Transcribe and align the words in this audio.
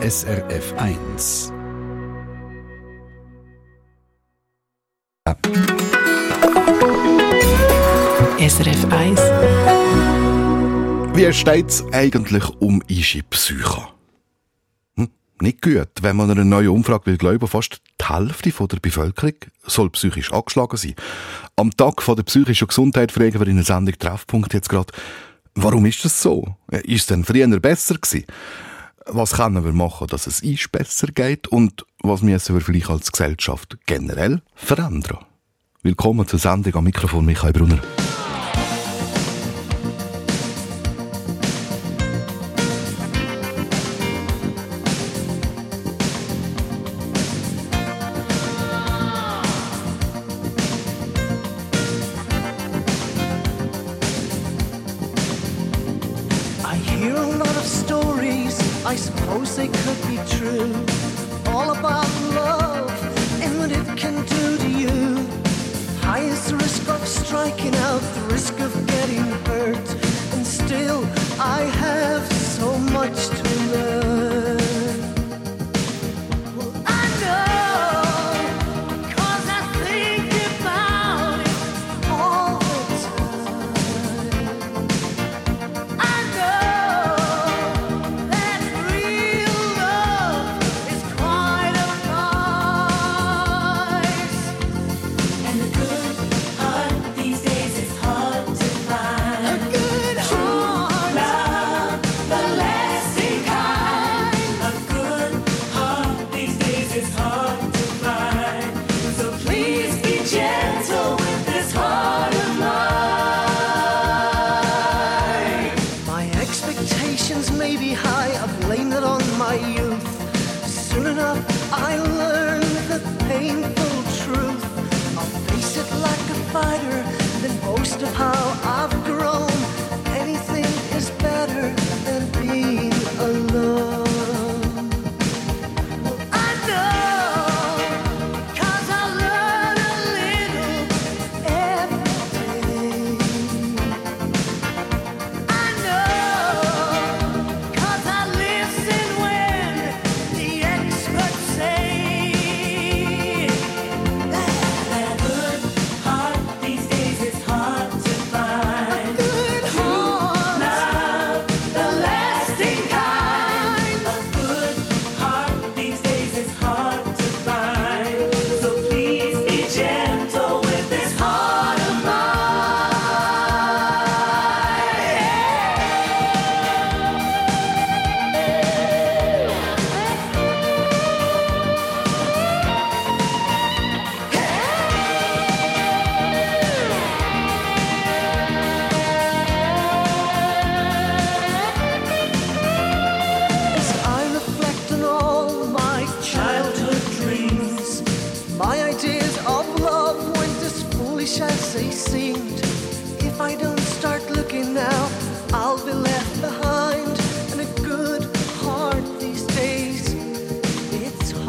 SRF 0.00 0.74
1. 0.76 1.52
SRF 8.38 8.84
1. 8.92 9.20
Wie 11.16 11.32
steht 11.32 11.68
es 11.68 11.84
eigentlich 11.92 12.48
um 12.60 12.80
unsere 12.88 13.24
Psyche? 13.24 13.88
Hm? 14.94 15.08
Nicht 15.40 15.62
gut, 15.62 15.88
wenn 16.00 16.14
man 16.14 16.30
eine 16.30 16.44
neue 16.44 16.70
Umfrage 16.70 17.06
will 17.06 17.18
glauben, 17.18 17.48
fast 17.48 17.82
die 18.00 18.08
Hälfte 18.08 18.52
der 18.52 18.78
Bevölkerung 18.78 19.34
soll 19.66 19.90
psychisch 19.90 20.32
angeschlagen 20.32 20.76
sein. 20.76 20.94
Am 21.56 21.72
Tag 21.72 22.04
der 22.06 22.22
psychischen 22.22 22.68
Gesundheit 22.68 23.10
fragen 23.10 23.40
wir 23.40 23.48
in 23.48 23.56
der 23.56 23.64
Sendung 23.64 23.98
Treffpunkt 23.98 24.54
jetzt 24.54 24.68
gerade, 24.68 24.92
warum 25.56 25.86
ist 25.86 26.04
das 26.04 26.22
so? 26.22 26.54
Ist 26.70 27.00
es 27.00 27.06
denn 27.06 27.24
früher 27.24 27.48
besser 27.58 27.96
gewesen? 27.96 28.26
Was 29.10 29.32
können 29.32 29.64
wir 29.64 29.72
machen, 29.72 30.06
dass 30.08 30.26
es 30.26 30.42
uns 30.42 30.68
besser 30.68 31.06
geht? 31.06 31.48
Und 31.48 31.86
was 32.02 32.20
müssen 32.20 32.54
wir 32.54 32.60
vielleicht 32.60 32.90
als 32.90 33.10
Gesellschaft 33.10 33.78
generell 33.86 34.42
verändern? 34.54 35.24
Willkommen 35.82 36.28
zur 36.28 36.38
Sendung 36.38 36.74
am 36.74 36.84
Mikrofon 36.84 37.24
Michael 37.24 37.54
Brunner. 37.54 37.78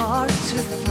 hard 0.10 0.28
to 0.28 0.36
find. 0.36 0.89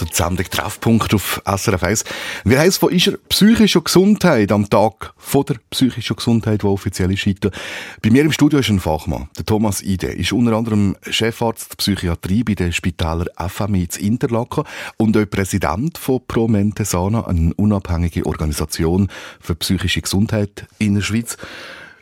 Hört 0.00 0.12
die 0.12 0.16
Sendung 0.16 0.46
Treffpunkt 0.50 1.12
auf 1.12 1.42
SRF 1.44 1.82
1. 1.82 2.04
Wir 2.44 2.58
heißen 2.58 2.80
von 2.80 2.90
ist 2.90 3.08
er 3.08 3.18
psychische 3.28 3.82
Gesundheit 3.82 4.50
am 4.50 4.68
Tag 4.70 5.12
von 5.18 5.44
der 5.44 5.56
psychischen 5.68 6.16
Gesundheit, 6.16 6.62
die 6.62 6.66
offiziell 6.66 7.12
ist 7.12 7.26
heute. 7.26 7.50
Bei 8.00 8.08
mir 8.08 8.22
im 8.22 8.32
Studio 8.32 8.60
ist 8.60 8.70
ein 8.70 8.80
Fachmann, 8.80 9.28
der 9.36 9.44
Thomas 9.44 9.82
Ide, 9.82 10.06
ist 10.06 10.32
unter 10.32 10.56
anderem 10.56 10.96
Chefarzt 11.02 11.72
der 11.72 11.76
Psychiatrie 11.76 12.44
bei 12.44 12.54
den 12.54 12.72
Spitaler 12.72 13.26
FMI 13.36 13.88
in 13.98 14.06
Interlaken 14.06 14.64
und 14.96 15.16
auch 15.18 15.28
Präsident 15.28 15.98
von 15.98 16.22
Pro 16.26 16.48
Mente 16.48 16.86
Sana, 16.86 17.26
eine 17.26 17.52
unabhängige 17.54 18.24
Organisation 18.24 19.08
für 19.38 19.54
psychische 19.56 20.00
Gesundheit 20.00 20.66
in 20.78 20.94
der 20.94 21.02
Schweiz. 21.02 21.36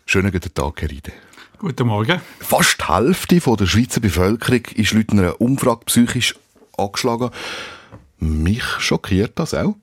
Schönen 0.06 0.30
guten 0.30 0.54
Tag, 0.54 0.82
Herr 0.82 0.92
Ide. 0.92 1.12
Guten 1.58 1.88
Morgen. 1.88 2.20
Fast 2.38 2.78
die 2.80 2.92
Hälfte 2.92 3.40
der 3.40 3.66
Schweizer 3.66 4.00
Bevölkerung 4.00 4.62
ist 4.76 4.92
laut 4.92 5.10
einer 5.10 5.40
Umfrage 5.40 5.86
psychisch 5.86 6.36
angeschlagen. 6.76 7.30
Mich 8.18 8.64
schockiert 8.78 9.38
das 9.38 9.54
auch. 9.54 9.76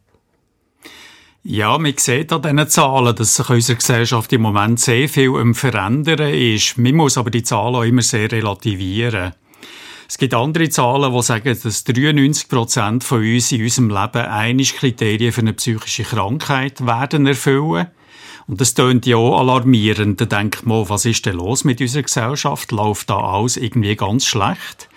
Ja, 1.48 1.78
man 1.78 1.94
sieht 1.96 2.34
an 2.34 2.42
diesen 2.42 2.68
Zahlen, 2.68 3.16
dass 3.16 3.36
sich 3.36 3.50
unsere 3.50 3.78
Gesellschaft 3.78 4.34
im 4.34 4.42
Moment 4.42 4.80
sehr 4.80 5.08
viel 5.08 5.36
am 5.36 5.54
Verändern 5.54 6.34
ist. 6.34 6.78
Man 6.78 6.96
muss 6.96 7.20
aber 7.20 7.30
die 7.30 7.44
Zahlen 7.44 7.76
auch 7.76 7.84
immer 7.84 8.02
sehr 8.02 8.32
relativieren. 8.32 9.34
Es 10.08 10.18
gibt 10.18 10.34
andere 10.34 10.70
Zahlen, 10.70 11.14
die 11.14 11.22
sagen, 11.22 11.58
dass 11.62 11.84
93 11.84 12.48
Prozent 12.48 13.04
von 13.04 13.20
uns 13.20 13.52
in 13.52 13.62
unserem 13.62 13.90
Leben 13.90 14.26
einige 14.26 14.74
Kriterien 14.74 15.32
für 15.32 15.42
eine 15.42 15.54
psychische 15.54 16.04
Krankheit 16.04 16.86
werden 16.86 17.28
erfüllen. 17.28 17.88
Und 18.48 18.62
das 18.62 18.74
tönt 18.74 19.06
ja 19.06 19.18
auch 19.18 19.40
alarmierend. 19.40 20.22
Da 20.22 20.26
denkt 20.26 20.66
man, 20.66 20.90
was 20.90 21.06
ist 21.06 21.26
denn 21.26 21.38
los 21.38 21.64
mit 21.64 21.82
unserer 21.82 22.04
Gesellschaft? 22.04 22.72
Läuft 22.72 23.10
da 23.10 23.18
alles 23.18 23.58
irgendwie 23.58 23.96
ganz 23.96 24.26
schlecht? 24.26 24.90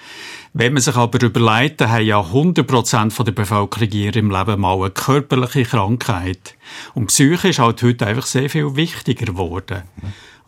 Wenn 0.52 0.72
man 0.72 0.82
sich 0.82 0.96
aber 0.96 1.22
überlegt, 1.22 1.80
dann 1.80 1.90
haben 1.90 2.04
ja 2.04 2.20
100% 2.20 3.24
der 3.24 3.32
Bevölkerung 3.32 3.88
in 3.88 3.92
ihrem 3.92 4.30
Leben 4.30 4.60
mal 4.60 4.76
eine 4.76 4.90
körperliche 4.90 5.64
Krankheit. 5.64 6.56
Und 6.94 7.06
Psyche 7.08 7.48
ist 7.48 7.58
halt 7.58 7.82
heute 7.82 8.06
einfach 8.06 8.26
sehr 8.26 8.48
viel 8.48 8.74
wichtiger 8.76 9.26
geworden. 9.26 9.82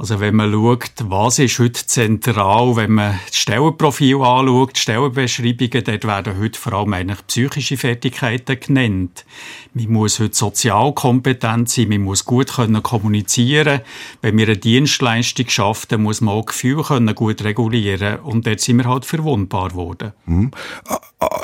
Also 0.01 0.19
wenn 0.19 0.35
man 0.35 0.51
schaut, 0.51 0.93
was 1.11 1.39
ist 1.39 1.59
heute 1.59 1.87
zentral, 1.87 2.75
wenn 2.75 2.93
man 2.93 3.21
das 3.27 3.37
Stellenprofil 3.37 4.17
anschaut, 4.23 4.75
die 4.75 4.81
Stellenbeschreibungen, 4.81 5.85
dort 5.85 6.05
werden 6.05 6.41
heute 6.41 6.59
vor 6.59 6.73
allem 6.73 6.95
eigentlich 6.95 7.27
psychische 7.27 7.77
Fertigkeiten 7.77 8.59
genannt. 8.59 9.27
Man 9.75 9.93
muss 9.93 10.19
heute 10.19 10.35
sozial 10.35 10.95
kompetent 10.95 11.69
sein, 11.69 11.91
man 11.91 12.01
muss 12.01 12.25
gut 12.25 12.55
können 12.55 12.83
kommunizieren. 12.83 13.83
Wenn 14.23 14.39
wir 14.39 14.47
eine 14.47 14.57
Dienstleistung 14.57 15.51
schaffen, 15.51 15.89
dann 15.91 16.03
muss 16.03 16.23
man 16.23 16.35
auch 16.35 16.47
Gefühle 16.47 16.83
können 16.83 17.15
gut 17.15 17.45
regulieren 17.45 18.21
und 18.21 18.47
dort 18.47 18.61
sind 18.61 18.79
wir 18.79 18.87
halt 18.87 19.05
verwundbar 19.05 19.69
geworden. 19.69 20.15
Hm. 20.25 20.51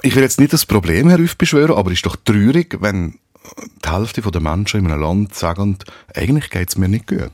Ich 0.01 0.17
will 0.17 0.23
jetzt 0.23 0.41
nicht 0.41 0.55
das 0.55 0.65
Problem 0.65 1.11
heraufbeschwören, 1.11 1.77
aber 1.77 1.91
es 1.91 1.99
ist 1.99 2.07
doch 2.07 2.17
traurig, 2.17 2.79
wenn 2.81 3.19
die 3.85 3.91
Hälfte 3.91 4.23
der 4.23 4.41
Menschen 4.41 4.81
in 4.81 4.91
einem 4.91 5.03
Land 5.03 5.35
sagen, 5.35 5.77
eigentlich 6.15 6.49
geht 6.49 6.71
es 6.71 6.79
mir 6.79 6.89
nicht 6.89 7.07
gut. 7.07 7.33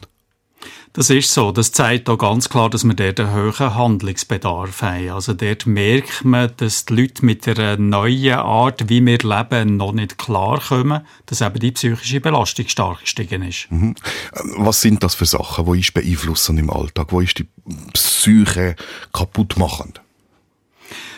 Das 0.94 1.08
ist 1.08 1.32
so. 1.32 1.52
Das 1.52 1.72
zeigt 1.72 2.10
auch 2.10 2.18
ganz 2.18 2.50
klar, 2.50 2.68
dass 2.68 2.84
wir 2.84 2.92
dort 2.92 3.18
einen 3.18 3.34
hohen 3.34 3.74
Handlungsbedarf 3.74 4.82
haben. 4.82 5.08
Also 5.08 5.32
dort 5.32 5.66
merkt 5.66 6.22
man, 6.24 6.52
dass 6.58 6.84
die 6.84 6.94
Leute 6.94 7.24
mit 7.24 7.48
einer 7.48 7.78
neuen 7.78 8.34
Art, 8.34 8.90
wie 8.90 9.04
wir 9.04 9.18
leben, 9.18 9.78
noch 9.78 9.92
nicht 9.92 10.18
klarkommen, 10.18 11.06
dass 11.26 11.40
eben 11.40 11.60
die 11.60 11.72
psychische 11.72 12.20
Belastung 12.20 12.68
stark 12.68 13.00
gestiegen 13.00 13.42
ist. 13.42 13.68
Mhm. 13.70 13.94
Was 14.58 14.82
sind 14.82 15.02
das 15.02 15.14
für 15.14 15.24
Sachen? 15.24 15.64
Wo 15.64 15.72
ist 15.72 15.94
beeinflussend 15.94 16.58
im 16.58 16.68
Alltag? 16.68 17.06
Wo 17.10 17.20
ist 17.20 17.38
die 17.38 17.48
Psyche 17.94 18.76
kaputt 19.14 19.56
machend? 19.56 20.01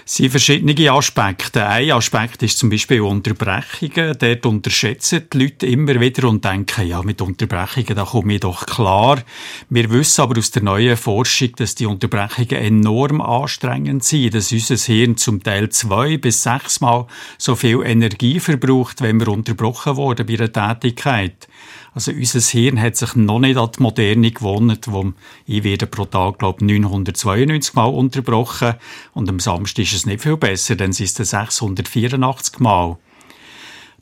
Sind 0.07 0.31
verschiedene 0.31 0.93
Aspekte. 0.93 1.67
Ein 1.67 1.93
Aspekt 1.93 2.43
ist 2.43 2.59
zum 2.59 2.69
Beispiel 2.69 3.01
Unterbrechungen. 3.01 4.15
Dort 4.19 4.45
unterschätzen 4.45 5.23
die 5.33 5.39
Leute 5.39 5.67
immer 5.67 5.99
wieder 5.99 6.29
und 6.29 6.45
denken, 6.45 6.87
ja, 6.87 7.03
mit 7.03 7.23
Unterbrechungen, 7.23 7.97
da 7.97 8.05
komme 8.05 8.35
ich 8.35 8.41
doch 8.41 8.67
klar. 8.67 9.23
Wir 9.71 9.91
wissen 9.91 10.21
aber 10.21 10.39
aus 10.39 10.51
der 10.51 10.63
neuen 10.63 10.99
Forschung, 10.99 11.53
dass 11.57 11.75
die 11.75 11.87
Unterbrechungen 11.87 12.51
enorm 12.51 13.23
anstrengend 13.23 14.05
sind, 14.05 14.35
dass 14.35 14.53
unser 14.53 14.77
Hirn 14.77 15.17
zum 15.17 15.43
Teil 15.43 15.71
zwei 15.71 16.19
bis 16.19 16.43
sechsmal 16.43 17.07
so 17.39 17.57
viel 17.57 17.81
Energie 17.83 18.41
verbraucht, 18.41 19.01
wenn 19.01 19.19
wir 19.19 19.29
unterbrochen 19.29 19.97
worden 19.97 20.27
bei 20.27 20.35
einer 20.35 20.53
Tätigkeit. 20.53 21.49
Also 21.95 22.11
unser 22.11 22.41
Hirn 22.41 22.81
hat 22.81 22.97
sich 22.97 23.15
noch 23.15 23.39
nicht 23.39 23.57
an 23.57 23.71
die 23.77 23.83
Moderne 23.83 24.33
gewohnt, 24.33 24.89
wo 24.91 25.13
ich 25.47 25.63
werde 25.63 25.87
pro 25.87 26.05
Tag, 26.05 26.41
glaube 26.41 26.65
992 26.65 27.75
Mal 27.75 27.85
unterbrochen 27.85 28.75
und 29.13 29.29
am 29.29 29.39
Samstag 29.39 29.85
ist 29.85 29.95
es 29.95 30.07
nicht 30.07 30.23
viel 30.23 30.37
besser, 30.37 30.75
dann 30.75 30.93
sind 30.93 31.19
es 31.19 31.31
684 31.31 32.59
Mal. 32.59 32.99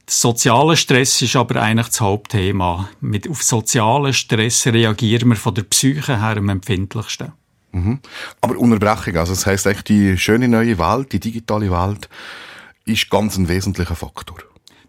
Der 0.07 0.15
soziale 0.15 0.77
Stress 0.77 1.21
ist 1.21 1.37
aber 1.37 1.61
eigentlich 1.61 1.89
das 1.89 2.01
Hauptthema. 2.01 2.89
Mit, 3.01 3.29
auf 3.29 3.43
sozialen 3.43 4.15
Stress 4.15 4.67
reagieren 4.67 5.29
wir 5.29 5.37
von 5.37 5.55
der 5.55 5.63
Psyche 5.63 6.21
her 6.21 6.39
am 6.39 6.49
empfindlichsten. 6.49 7.33
Mhm. 7.73 8.01
Aber 8.41 8.57
Unterbrechung, 8.57 9.17
also 9.17 9.33
das 9.33 9.47
heißt 9.47 9.67
eigentlich 9.67 9.85
die 9.85 10.19
schöne 10.19 10.49
neue 10.49 10.79
Welt, 10.79 11.13
die 11.13 11.21
digitale 11.21 11.71
Welt, 11.71 12.09
ist 12.85 13.11
ganz 13.11 13.37
ein 13.37 13.49
wesentlicher 13.49 13.97
Faktor. 13.97 14.39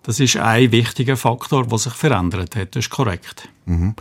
Das 0.03 0.19
ist 0.19 0.35
ein 0.35 0.71
wichtiger 0.71 1.15
Faktor, 1.15 1.65
der 1.65 1.77
sich 1.77 1.93
verändert 1.93 2.55
hat. 2.55 2.75
Das 2.75 2.85
ist 2.85 2.89
korrekt. 2.89 3.47
Mhm. 3.65 3.95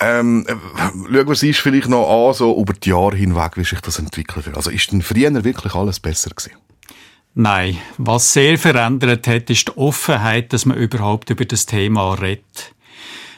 Ähm, 0.00 0.44
äh, 0.48 0.54
schauen 0.82 1.12
wir 1.12 1.30
es 1.30 1.58
vielleicht 1.58 1.88
noch 1.88 2.28
an, 2.28 2.34
so 2.34 2.60
über 2.60 2.72
die 2.72 2.90
Jahre 2.90 3.16
hinweg, 3.16 3.52
wie 3.56 3.64
sich 3.64 3.80
das 3.80 4.00
entwickelt 4.00 4.46
hat. 4.48 4.56
Also 4.56 4.70
ist 4.70 4.90
denn 4.90 5.02
früher 5.02 5.44
wirklich 5.44 5.74
alles 5.74 6.00
besser 6.00 6.30
gewesen? 6.30 6.56
Nein. 7.34 7.78
Was 7.98 8.32
sehr 8.32 8.58
verändert 8.58 9.26
hat, 9.28 9.48
ist 9.48 9.68
die 9.68 9.76
Offenheit, 9.76 10.52
dass 10.52 10.66
man 10.66 10.76
überhaupt 10.76 11.30
über 11.30 11.44
das 11.44 11.66
Thema 11.66 12.14
redet. 12.14 12.74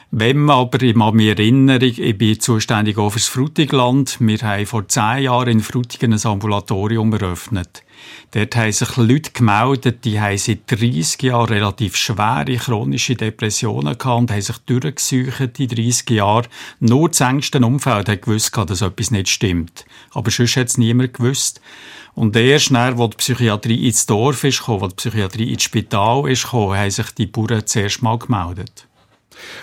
Wenn 0.09 0.37
man 0.37 0.57
aber, 0.57 0.81
ich 0.81 0.95
kann 0.95 1.15
mich 1.15 1.27
erinnern, 1.27 1.81
ich 1.81 2.17
bin 2.17 2.39
zuständig 2.39 2.97
auch 2.97 3.09
fürs 3.09 3.27
Frutigland. 3.27 4.17
Wir 4.19 4.37
haben 4.39 4.65
vor 4.65 4.87
zehn 4.87 5.23
Jahren 5.23 5.49
in 5.49 5.59
Frutigen 5.59 6.13
ein 6.13 6.25
Ambulatorium 6.25 7.11
eröffnet. 7.13 7.83
Dort 8.31 8.55
haben 8.55 8.71
sich 8.71 8.97
Leute 8.97 9.31
gemeldet, 9.31 10.05
die 10.05 10.19
haben 10.19 10.37
seit 10.37 10.69
30 10.69 11.21
Jahren 11.23 11.49
relativ 11.49 11.95
schwere 11.95 12.55
chronische 12.55 13.15
Depressionen 13.15 13.97
gehabt 13.97 14.19
und 14.19 14.31
haben 14.31 14.41
sich 14.41 14.57
durchgesucht 14.59 15.59
in 15.59 15.67
30 15.67 16.09
Jahren. 16.09 16.47
Nur 16.79 17.09
das 17.09 17.21
engste 17.21 17.59
Umfeld 17.59 18.09
hat 18.09 18.21
gewusst, 18.21 18.55
dass 18.55 18.81
etwas 18.81 19.11
nicht 19.11 19.29
stimmt. 19.29 19.85
Aber 20.11 20.31
sonst 20.31 20.57
hat 20.57 20.67
es 20.67 20.77
niemand 20.77 21.13
gewusst. 21.13 21.61
Und 22.15 22.35
erst 22.35 22.71
nach, 22.71 22.97
wo 22.97 23.07
die 23.07 23.17
Psychiatrie 23.17 23.87
ins 23.87 24.07
Dorf 24.07 24.43
ist 24.43 24.59
gekommen, 24.59 24.81
wo 24.81 24.87
die 24.87 24.95
Psychiatrie 24.95 25.53
ins 25.53 25.63
Spital 25.63 26.27
ist 26.29 26.43
gekommen, 26.43 26.75
haben 26.75 26.89
sich 26.89 27.11
die 27.11 27.27
Bauern 27.27 27.65
zuerst 27.65 28.01
mal 28.01 28.17
gemeldet. 28.17 28.86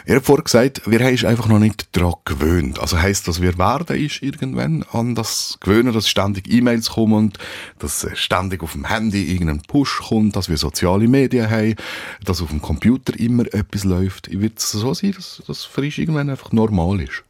Er 0.06 0.16
hat 0.16 0.24
vorher 0.24 0.44
gesagt, 0.44 0.82
wir 0.86 1.00
haben 1.00 1.12
uns 1.12 1.24
einfach 1.24 1.48
noch 1.48 1.58
nicht 1.58 1.88
daran 1.96 2.14
gewöhnt. 2.24 2.78
Also 2.78 2.98
heisst 2.98 3.28
das, 3.28 3.40
wir 3.40 3.58
werden 3.58 3.96
ist 3.96 4.22
irgendwann 4.22 4.84
an 4.92 5.14
das 5.14 5.58
gewöhnen, 5.60 5.92
dass 5.92 6.08
ständig 6.08 6.52
E-Mails 6.52 6.90
kommen 6.90 7.14
und 7.14 7.38
dass 7.78 8.06
ständig 8.14 8.62
auf 8.62 8.72
dem 8.72 8.86
Handy 8.86 9.32
irgendein 9.32 9.62
Push 9.62 10.02
kommt, 10.08 10.36
dass 10.36 10.48
wir 10.48 10.56
soziale 10.56 11.08
Medien 11.08 11.50
haben, 11.50 11.76
dass 12.24 12.42
auf 12.42 12.50
dem 12.50 12.62
Computer 12.62 13.18
immer 13.18 13.44
etwas 13.52 13.84
läuft. 13.84 14.30
Wird 14.30 14.58
es 14.58 14.70
so 14.72 14.94
sein, 14.94 15.12
dass 15.12 15.42
das 15.46 15.64
für 15.64 15.82
uns 15.82 15.98
irgendwann 15.98 16.30
einfach 16.30 16.52
normal 16.52 17.00
ist? 17.00 17.24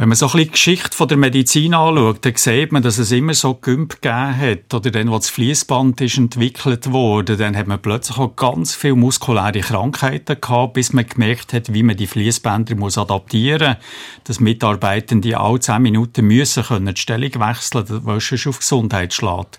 Wenn 0.00 0.10
man 0.10 0.14
so 0.14 0.26
ein 0.26 0.30
bisschen 0.30 0.44
die 0.44 0.52
Geschichte 0.52 0.96
von 0.96 1.08
der 1.08 1.16
Medizin 1.16 1.74
anschaut, 1.74 2.24
dann 2.24 2.36
sieht 2.36 2.70
man, 2.70 2.84
dass 2.84 2.98
es 2.98 3.10
immer 3.10 3.34
so 3.34 3.54
Gümp 3.54 4.00
gegeben 4.00 4.36
hat. 4.36 4.72
Oder 4.72 4.92
dann, 4.92 5.08
als 5.08 5.26
das 5.26 5.34
Fließband 5.34 6.00
ist 6.00 6.18
entwickelt 6.18 6.92
wurde, 6.92 7.36
dann 7.36 7.56
hat 7.56 7.66
man 7.66 7.82
plötzlich 7.82 8.16
auch 8.16 8.36
ganz 8.36 8.76
viele 8.76 8.94
muskuläre 8.94 9.58
Krankheiten 9.58 10.40
gehabt, 10.40 10.74
bis 10.74 10.92
man 10.92 11.04
gemerkt 11.04 11.52
hat, 11.52 11.74
wie 11.74 11.82
man 11.82 11.96
die 11.96 12.06
Fließbänder 12.06 12.76
muss 12.76 12.96
adaptieren 12.96 13.76
muss. 13.76 14.22
Dass 14.22 14.38
Mitarbeitende 14.38 15.36
alle 15.36 15.58
zehn 15.58 15.82
Minuten 15.82 16.26
müssen 16.26 16.62
können 16.62 16.94
die 16.94 17.00
Stellung 17.00 17.34
wechseln, 17.34 17.84
weil 17.88 18.18
es 18.18 18.46
auf 18.46 18.60
Gesundheit 18.60 19.12
schlägt. 19.12 19.58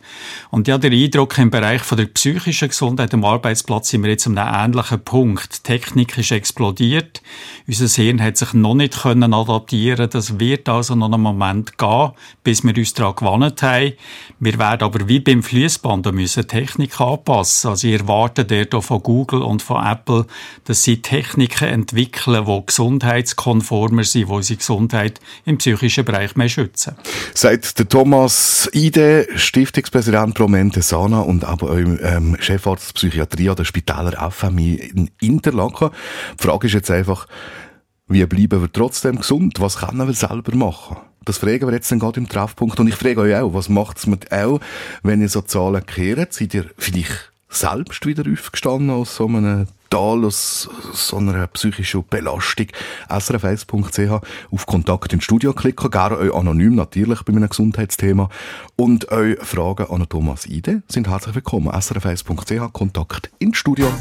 Und 0.51 0.69
ja, 0.69 0.77
der 0.77 0.91
Eindruck 0.91 1.37
im 1.37 1.51
Bereich 1.51 1.81
von 1.81 1.97
der 1.97 2.05
psychischen 2.05 2.69
Gesundheit 2.69 3.13
am 3.13 3.25
Arbeitsplatz 3.25 3.89
sind 3.89 4.03
wir 4.03 4.11
jetzt 4.11 4.25
an 4.25 4.37
einem 4.37 4.71
ähnlichen 4.71 5.03
Punkt. 5.03 5.57
Die 5.57 5.63
Technik 5.63 6.17
ist 6.17 6.31
explodiert. 6.31 7.21
Unser 7.67 7.87
Hirn 7.87 8.21
hat 8.21 8.37
sich 8.37 8.53
noch 8.53 8.73
nicht 8.73 9.01
können 9.01 9.33
adaptieren. 9.33 10.09
Das 10.29 10.39
wird 10.39 10.69
also 10.69 10.95
noch 10.95 11.11
einen 11.11 11.21
Moment 11.21 11.77
gehen, 11.77 12.11
bis 12.43 12.63
wir 12.63 12.77
uns 12.77 12.93
daran 12.93 13.15
gewohnt 13.15 13.61
haben. 13.63 13.93
Wir 14.39 14.59
werden 14.59 14.83
aber 14.83 15.07
wie 15.07 15.19
beim 15.19 15.41
Fließband 15.41 16.11
müssen 16.13 16.47
Technik 16.47 17.01
anpassen. 17.01 17.71
Also 17.71 17.87
ich 17.87 17.99
erwarte 17.99 18.45
dort 18.45 18.83
von 18.83 19.01
Google 19.01 19.41
und 19.41 19.63
von 19.63 19.83
Apple, 19.83 20.27
dass 20.65 20.83
sie 20.83 21.01
Techniken 21.01 21.67
entwickeln, 21.67 22.45
die 22.45 22.65
gesundheitskonformer 22.65 24.03
sind, 24.03 24.27
die 24.27 24.31
unsere 24.31 24.57
Gesundheit 24.57 25.19
im 25.45 25.57
psychischen 25.57 26.05
Bereich 26.05 26.35
mehr 26.35 26.49
schützen. 26.49 26.95
Seit 27.33 27.79
der 27.79 27.89
Thomas 27.89 28.69
Ide, 28.73 29.27
Stiftungspräsident 29.35 30.35
Promente 30.35 30.83
Sana 30.83 31.21
und 31.21 31.43
aber 31.43 31.71
auch 31.71 31.77
ähm, 31.77 32.37
Chefarzt 32.39 32.93
Psychiatrie 32.93 33.49
an 33.49 33.55
der 33.55 33.65
Spitaler 33.65 34.29
FMI 34.29 34.75
in 34.75 35.09
Interlaken. 35.21 35.89
Die 36.39 36.43
Frage 36.43 36.67
ist 36.67 36.73
jetzt 36.73 36.91
einfach, 36.91 37.25
wie 38.09 38.25
bleiben 38.25 38.61
wir 38.61 38.71
trotzdem 38.71 39.17
gesund? 39.17 39.59
Was 39.59 39.77
können 39.77 40.05
wir 40.05 40.13
selber 40.13 40.55
machen? 40.55 40.97
Das 41.25 41.37
fragen 41.37 41.67
wir 41.67 41.73
jetzt 41.73 41.91
dann 41.91 41.99
gerade 41.99 42.19
im 42.19 42.27
Treffpunkt. 42.27 42.79
Und 42.79 42.87
ich 42.87 42.95
frage 42.95 43.21
euch 43.21 43.35
auch, 43.35 43.53
was 43.53 43.69
macht 43.69 43.99
es 43.99 44.07
mit 44.07 44.31
auch, 44.31 44.59
wenn 45.03 45.21
ihr 45.21 45.29
so 45.29 45.41
Zahlen 45.41 45.85
kehrt? 45.85 46.33
Seid 46.33 46.55
ihr 46.55 46.65
vielleicht 46.77 47.31
selbst 47.49 48.05
wieder 48.05 48.23
aufgestanden 48.31 48.89
aus 48.89 49.15
so 49.15 49.27
einem 49.27 49.67
Tal, 49.89 50.23
aus 50.23 50.69
so 50.93 51.17
einer 51.17 51.47
psychischen 51.47 52.03
Belastung. 52.07 52.67
srf1.ch 53.09 54.21
auf 54.51 54.65
Kontakt 54.67 55.13
ins 55.13 55.23
Studio 55.23 55.53
klicken, 55.53 55.89
gerne 55.89 56.17
euch 56.17 56.33
anonym 56.33 56.75
natürlich 56.75 57.23
bei 57.23 57.33
einem 57.33 57.49
Gesundheitsthema 57.49 58.29
und 58.75 59.11
euch 59.11 59.39
Fragen 59.39 59.87
an 59.89 60.07
Thomas 60.07 60.45
Ide 60.45 60.83
sind 60.87 61.07
herzlich 61.07 61.35
willkommen. 61.35 61.69
srf1.ch 61.69 62.71
Kontakt 62.71 63.31
ins 63.39 63.57
Studio. 63.57 63.91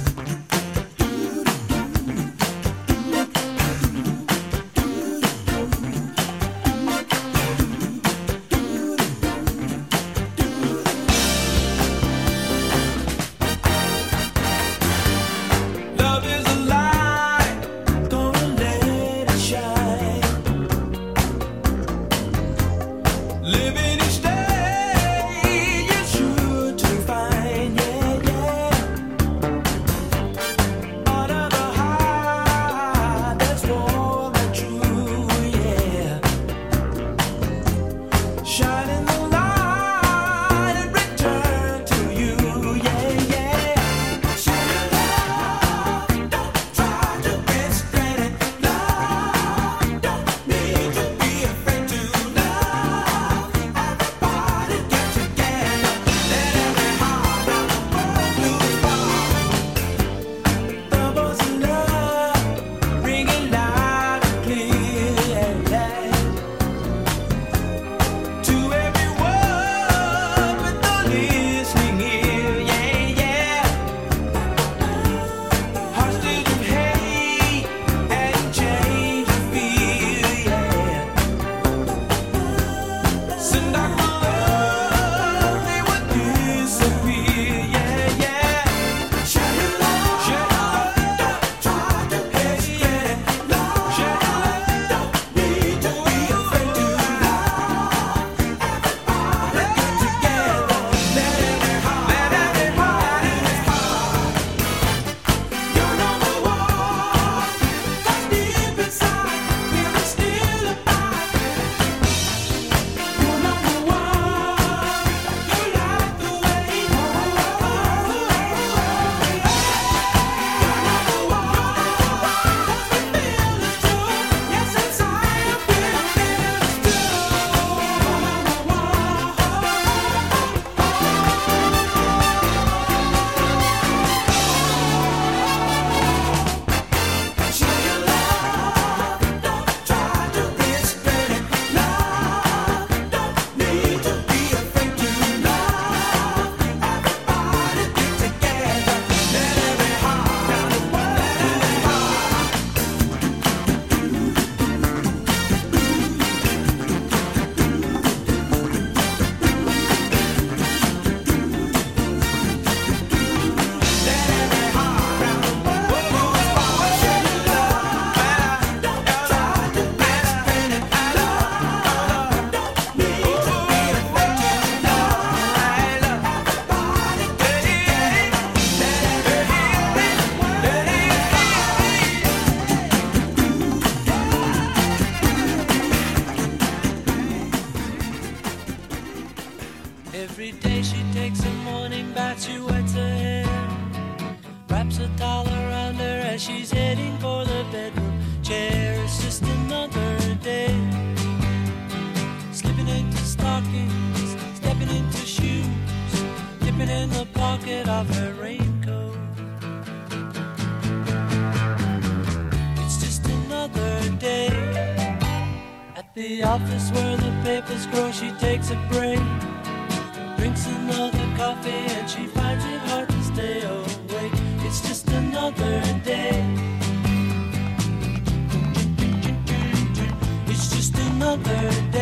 another 231.45 231.92
day. 231.92 231.98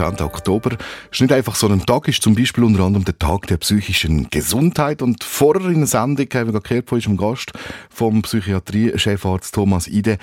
14. 0.00 0.24
Oktober. 0.24 0.78
ist 1.12 1.20
nicht 1.20 1.32
einfach 1.32 1.54
so 1.54 1.68
ein 1.68 1.84
Tag, 1.84 2.08
ist 2.08 2.22
zum 2.22 2.34
Beispiel 2.34 2.64
unter 2.64 2.84
anderem 2.84 3.04
der 3.04 3.18
Tag 3.18 3.46
der 3.48 3.58
psychischen 3.58 4.30
Gesundheit. 4.30 5.02
Und 5.02 5.24
vorher 5.24 5.68
in 5.68 5.80
der 5.80 5.86
Sendung 5.86 6.26
haben 6.32 6.54
wir 6.54 6.60
gehört 6.60 6.88
von 6.88 6.96
unserem 6.96 7.18
Gast, 7.18 7.52
vom 7.90 8.22
Psychiatrie-Chefarzt 8.22 9.54
Thomas 9.54 9.88
Ide. 9.88 10.16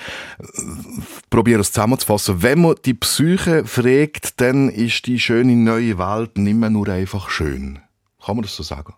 Probiere 1.30 1.60
es 1.60 1.70
zusammenzufassen. 1.70 2.42
Wenn 2.42 2.62
man 2.62 2.74
die 2.84 2.94
Psyche 2.94 3.64
fragt, 3.66 4.40
dann 4.40 4.68
ist 4.68 5.06
die 5.06 5.20
schöne 5.20 5.54
neue 5.54 5.96
Welt 5.98 6.38
nicht 6.38 6.56
mehr 6.56 6.70
nur 6.70 6.88
einfach 6.88 7.30
schön. 7.30 7.78
Kann 8.24 8.34
man 8.34 8.42
das 8.42 8.56
so 8.56 8.64
sagen? 8.64 8.94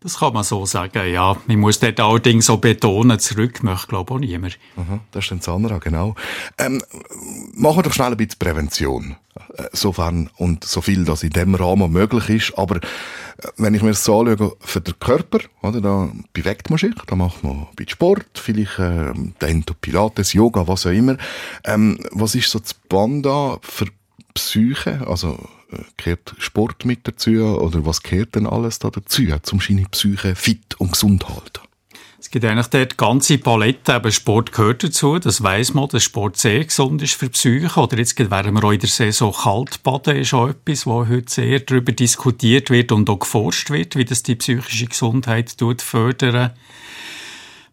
Das 0.00 0.20
kann 0.20 0.32
man 0.32 0.44
so 0.44 0.64
sagen, 0.64 1.12
ja. 1.12 1.36
Ich 1.48 1.56
muss 1.56 1.80
dort 1.80 1.98
allerdings 1.98 2.46
so 2.46 2.58
betonen, 2.58 3.18
zurück 3.18 3.64
möchte, 3.64 3.88
glaube 3.88 4.12
ich, 4.12 4.14
auch 4.14 4.20
niemand. 4.20 4.58
Aha, 4.76 5.00
das 5.10 5.24
ist 5.24 5.30
dann 5.32 5.38
das 5.38 5.48
andere, 5.48 5.80
genau. 5.80 6.14
Ähm, 6.56 6.80
machen 7.54 7.78
wir 7.78 7.82
doch 7.82 7.92
schnell 7.92 8.12
ein 8.12 8.16
bisschen 8.16 8.38
Prävention. 8.38 9.16
Äh, 9.56 9.68
sofern 9.72 10.30
und 10.36 10.64
so 10.64 10.80
viel, 10.80 11.04
dass 11.04 11.22
in 11.22 11.30
dem 11.30 11.54
Rahmen 11.54 11.92
möglich 11.92 12.28
ist. 12.28 12.58
Aber 12.58 12.76
äh, 12.76 12.80
wenn 13.56 13.74
ich 13.74 13.82
mir 13.82 13.90
das 13.90 14.04
so 14.04 14.20
anschaue, 14.20 14.56
für 14.60 14.80
den 14.80 14.98
Körper, 14.98 15.40
oder, 15.62 15.80
da 15.80 16.10
bewegt 16.32 16.70
man 16.70 16.78
sich, 16.78 16.94
da 17.06 17.16
macht 17.16 17.42
man 17.44 17.52
ein 17.52 17.66
bisschen 17.76 17.90
Sport, 17.90 18.26
vielleicht 18.34 18.78
äh, 18.78 19.12
Pilates, 19.80 20.32
Yoga, 20.32 20.66
was 20.68 20.86
auch 20.86 20.90
immer. 20.90 21.16
Ähm, 21.64 21.98
was 22.12 22.34
ist 22.34 22.50
so 22.50 22.58
das 22.58 22.74
Band 22.74 23.26
da 23.26 23.58
für 23.62 23.86
Psyche, 24.34 25.06
also 25.06 25.38
gehört 25.96 26.34
Sport 26.38 26.84
mit 26.84 27.06
dazu 27.06 27.30
oder 27.30 27.84
was 27.84 28.02
gehört 28.02 28.34
denn 28.34 28.46
alles 28.46 28.78
da 28.78 28.90
dazu, 28.90 29.22
um 29.52 29.60
seine 29.60 29.84
Psyche 29.90 30.34
fit 30.34 30.76
und 30.78 30.92
gesund 30.92 31.22
zu 31.22 31.28
halten? 31.28 31.67
Es 32.28 32.32
gibt 32.32 32.44
eigentlich 32.44 32.66
dort 32.66 32.98
ganze 32.98 33.38
Palette, 33.38 33.94
aber 33.94 34.10
Sport 34.10 34.52
gehört 34.52 34.84
dazu, 34.84 35.18
das 35.18 35.42
weiß 35.42 35.72
man, 35.72 35.88
dass 35.88 36.02
Sport 36.02 36.36
sehr 36.36 36.62
gesund 36.62 37.00
ist 37.00 37.14
für 37.14 37.30
Psyche. 37.30 37.80
Oder 37.80 37.96
jetzt 37.96 38.18
während 38.18 38.52
wir 38.52 38.64
auch 38.64 38.72
in 38.72 38.80
der 38.80 38.88
Saison 38.90 39.32
Kaltbaden 39.32 40.16
ist 40.18 40.34
auch 40.34 40.48
etwas, 40.48 40.84
wo 40.86 41.08
heute 41.08 41.32
sehr 41.32 41.60
darüber 41.60 41.92
diskutiert 41.92 42.68
wird 42.68 42.92
und 42.92 43.08
auch 43.08 43.20
geforscht 43.20 43.70
wird, 43.70 43.96
wie 43.96 44.04
das 44.04 44.24
die 44.24 44.34
psychische 44.34 44.84
Gesundheit 44.84 45.56
fördern 45.78 46.50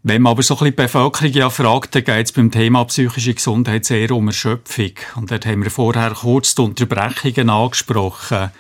wenn 0.08 0.22
man 0.22 0.34
aber 0.34 0.44
so 0.44 0.54
ein 0.54 0.58
bisschen 0.60 0.76
die 0.76 0.84
Bevölkerung 0.84 1.32
ja 1.32 1.50
fragt, 1.50 1.96
dann 1.96 2.04
geht 2.04 2.28
es 2.28 2.32
beim 2.32 2.52
Thema 2.52 2.86
psychische 2.86 3.34
Gesundheit 3.34 3.86
sehr 3.86 4.12
um 4.12 4.28
Erschöpfung. 4.28 4.91
Und 5.15 5.32
dort 5.32 5.48
haben 5.48 5.63
wir 5.63 5.72
vorher 5.72 6.12
kurz 6.12 6.54
die 6.54 6.62
Unterbrechungen 6.62 7.50
angesprochen. 7.50 8.52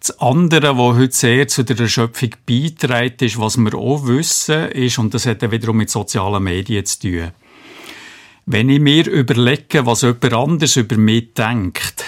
Das 0.00 0.20
andere, 0.20 0.76
was 0.76 0.96
heute 0.98 1.16
sehr 1.16 1.48
zu 1.48 1.64
der 1.64 1.80
Erschöpfung 1.80 2.32
beiträgt, 2.46 3.22
ist, 3.22 3.38
was 3.38 3.56
wir 3.56 3.74
auch 3.74 4.06
wissen, 4.06 4.68
ist, 4.72 4.98
und 4.98 5.14
das 5.14 5.24
hat 5.24 5.42
dann 5.42 5.50
wiederum 5.50 5.78
mit 5.78 5.88
sozialen 5.88 6.42
Medien 6.42 6.84
zu 6.84 7.00
tun. 7.00 7.30
Wenn 8.44 8.68
ich 8.68 8.80
mir 8.80 9.06
überlege, 9.06 9.86
was 9.86 10.02
jemand 10.02 10.34
anders 10.34 10.76
über 10.76 10.98
mich 10.98 11.32
denkt, 11.32 12.04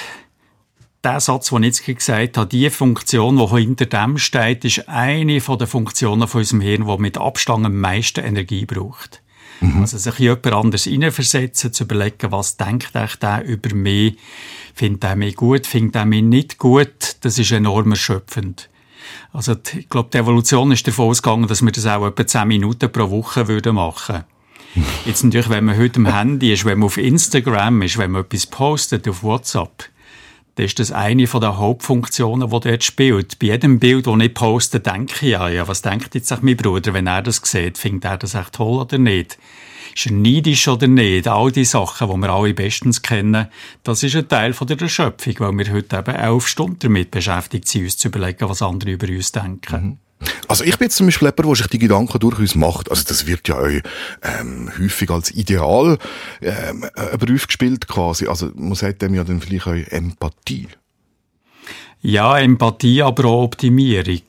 der 1.05 1.21
Satz, 1.21 1.51
den 1.51 1.63
ich 1.63 1.87
jetzt 1.87 1.99
gesagt 1.99 2.39
habe, 2.39 2.49
die 2.49 2.71
Funktion, 2.71 3.37
die 3.37 3.47
hinter 3.47 3.87
dem 3.87 4.19
steht, 4.19 4.65
ist 4.65 4.89
eine 4.89 5.39
der 5.39 5.67
Funktionen 5.67 6.27
von 6.27 6.41
unserem 6.41 6.61
Hirn, 6.61 6.87
die 6.87 6.99
mit 6.99 7.19
Abstand 7.19 7.67
am 7.67 7.79
meisten 7.81 8.25
Energie 8.25 8.67
braucht. 8.67 9.23
Mhm. 9.61 9.83
Also 9.83 9.99
sich 9.99 10.19
in 10.19 10.25
jemand 10.25 10.53
anders 10.53 10.85
hineinversetzen, 10.85 11.73
zu 11.73 11.85
überlegen, 11.85 12.33
was 12.33 12.57
denkt 12.57 12.97
eigentlich 12.97 13.17
der 13.17 13.45
über 13.45 13.75
mich, 13.75 14.17
findet 14.75 15.05
er 15.05 15.17
mich 15.17 15.37
gut, 15.37 15.67
findet 15.67 15.97
er 15.97 16.07
mich 16.07 16.23
nicht 16.23 16.59
gut, 16.59 17.17
das 17.21 17.39
ist 17.39 17.53
enorm 17.53 17.93
erschöpfend. 17.93 18.69
Also 19.33 19.55
ich 19.77 19.89
glaube, 19.89 20.11
die 20.13 20.19
Evolution 20.19 20.73
ist 20.73 20.87
davon 20.87 21.11
ausgegangen, 21.11 21.47
dass 21.47 21.63
wir 21.63 21.73
das 21.73 21.87
auch 21.87 22.07
etwa 22.07 22.27
10 22.27 22.49
Minuten 22.49 22.91
pro 22.91 23.11
Woche 23.11 23.47
würden 23.49 23.75
machen 23.75 24.25
Jetzt 25.05 25.23
natürlich, 25.23 25.51
wenn 25.51 25.65
man 25.65 25.79
heute 25.79 26.01
am 26.01 26.07
Handy 26.07 26.53
ist, 26.53 26.65
wenn 26.65 26.79
man 26.79 26.87
auf 26.87 26.97
Instagram 26.97 27.83
ist, 27.83 27.97
wenn 27.97 28.11
man 28.11 28.23
etwas 28.23 28.47
postet 28.47 29.07
auf 29.09 29.23
WhatsApp, 29.23 29.85
das 30.57 30.67
ist 30.67 30.79
das 30.79 30.93
eine 30.93 31.27
von 31.27 31.41
der 31.41 31.59
Hauptfunktionen, 31.59 32.49
die 32.49 32.61
dort 32.61 32.85
spielt. 32.85 33.39
Bei 33.39 33.47
jedem 33.47 33.81
Bild, 33.81 34.07
das 34.07 34.21
ich 34.21 34.35
poste, 34.35 34.81
denke 34.81 35.27
ich 35.27 35.33
ja, 35.33 35.49
ja, 35.49 35.67
was 35.67 35.83
denkt 35.83 36.15
jetzt 36.15 36.33
auch 36.33 36.43
mein 36.43 36.57
Bruder, 36.57 36.95
wenn 36.95 37.09
er 37.09 37.23
das 37.23 37.41
sieht? 37.43 37.77
Findet 37.77 38.05
er 38.05 38.19
das 38.19 38.35
echt 38.35 38.55
toll 38.55 38.81
oder 38.81 38.99
nicht? 38.99 39.39
Ist 39.95 40.07
er 40.07 40.13
neidisch 40.13 40.67
oder 40.69 40.87
nicht? 40.87 41.29
All 41.29 41.53
die 41.53 41.65
Sachen, 41.65 42.09
die 42.09 42.17
wir 42.17 42.31
alle 42.31 42.55
bestens 42.55 43.03
kennen, 43.03 43.49
das 43.83 44.03
ist 44.03 44.17
ein 44.17 44.29
Teil 44.29 44.53
von 44.53 44.67
der 44.67 44.81
Erschöpfung, 44.81 45.35
weil 45.39 45.59
wir 45.59 45.73
heute 45.73 45.97
eben 45.97 46.15
elf 46.15 46.47
Stunden 46.47 46.79
damit 46.79 47.11
beschäftigt 47.11 47.69
sind, 47.69 47.85
uns 47.85 47.97
zu 47.97 48.09
überlegen, 48.09 48.49
was 48.49 48.63
andere 48.63 48.93
über 48.93 49.09
uns 49.09 49.33
denken. 49.33 49.83
Mhm. 49.83 49.99
Also 50.49 50.65
ich 50.65 50.79
bin 50.79 50.87
jetzt 50.87 50.97
zum 50.97 51.07
Beispiel 51.07 51.29
jemand, 51.29 51.47
der 51.47 51.55
sich 51.57 51.67
die 51.69 51.79
Gedanken 51.79 52.19
durchaus 52.19 52.55
macht. 52.55 52.91
Also 52.91 53.05
das 53.07 53.27
wird 53.27 53.49
ja 53.49 53.59
auch 53.59 53.69
ähm, 54.23 54.71
häufig 54.79 55.11
als 55.11 55.31
Ideal 55.31 55.99
ähm, 56.43 56.87
ein 56.95 57.19
Beruf 57.19 57.47
gespielt 57.47 57.89
quasi. 57.89 58.27
Also 58.27 58.51
man 58.55 58.75
sagt 58.75 59.03
dem 59.03 59.15
ja 59.15 59.25
dann 59.25 59.41
vielleicht 59.41 59.67
auch 59.67 59.93
Empathie. 59.93 60.69
Ja, 62.03 62.39
Empathie, 62.39 63.03
aber 63.03 63.25
auch 63.25 63.45
Optimierung. 63.45 64.23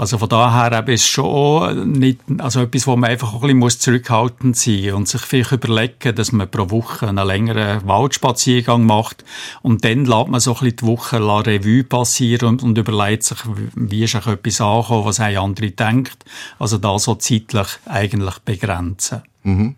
Also 0.00 0.16
von 0.16 0.30
daher 0.30 0.88
ist 0.88 1.06
schon 1.06 1.92
nicht, 1.92 2.20
also 2.38 2.62
etwas, 2.62 2.86
wo 2.86 2.96
man 2.96 3.10
einfach 3.10 3.34
ein 3.34 3.40
bisschen 3.40 3.58
muss 3.58 3.78
zurückhaltend 3.80 4.56
sein 4.56 4.94
und 4.94 5.06
sich 5.06 5.20
vielleicht 5.20 5.52
überlegen, 5.52 6.14
dass 6.14 6.32
man 6.32 6.50
pro 6.50 6.70
Woche 6.70 7.06
einen 7.06 7.26
längeren 7.26 7.86
Waldspaziergang 7.86 8.86
macht 8.86 9.26
und 9.60 9.84
dann 9.84 10.06
lässt 10.06 10.28
man 10.28 10.40
so 10.40 10.52
ein 10.52 10.60
bisschen 10.60 10.76
die 10.76 10.86
Woche 10.86 11.18
la 11.18 11.40
Revue 11.40 11.84
passieren 11.84 12.48
und, 12.48 12.62
und 12.62 12.78
überlegt 12.78 13.24
sich, 13.24 13.36
wie 13.74 14.04
ist 14.04 14.14
etwas 14.14 14.62
angekommen, 14.62 15.04
was 15.04 15.18
haben 15.18 15.36
andere 15.36 15.70
denkt. 15.70 16.24
Also 16.58 16.78
da 16.78 16.98
so 16.98 17.16
zeitlich 17.16 17.68
eigentlich 17.84 18.38
begrenzen. 18.38 19.20
Mhm. 19.42 19.74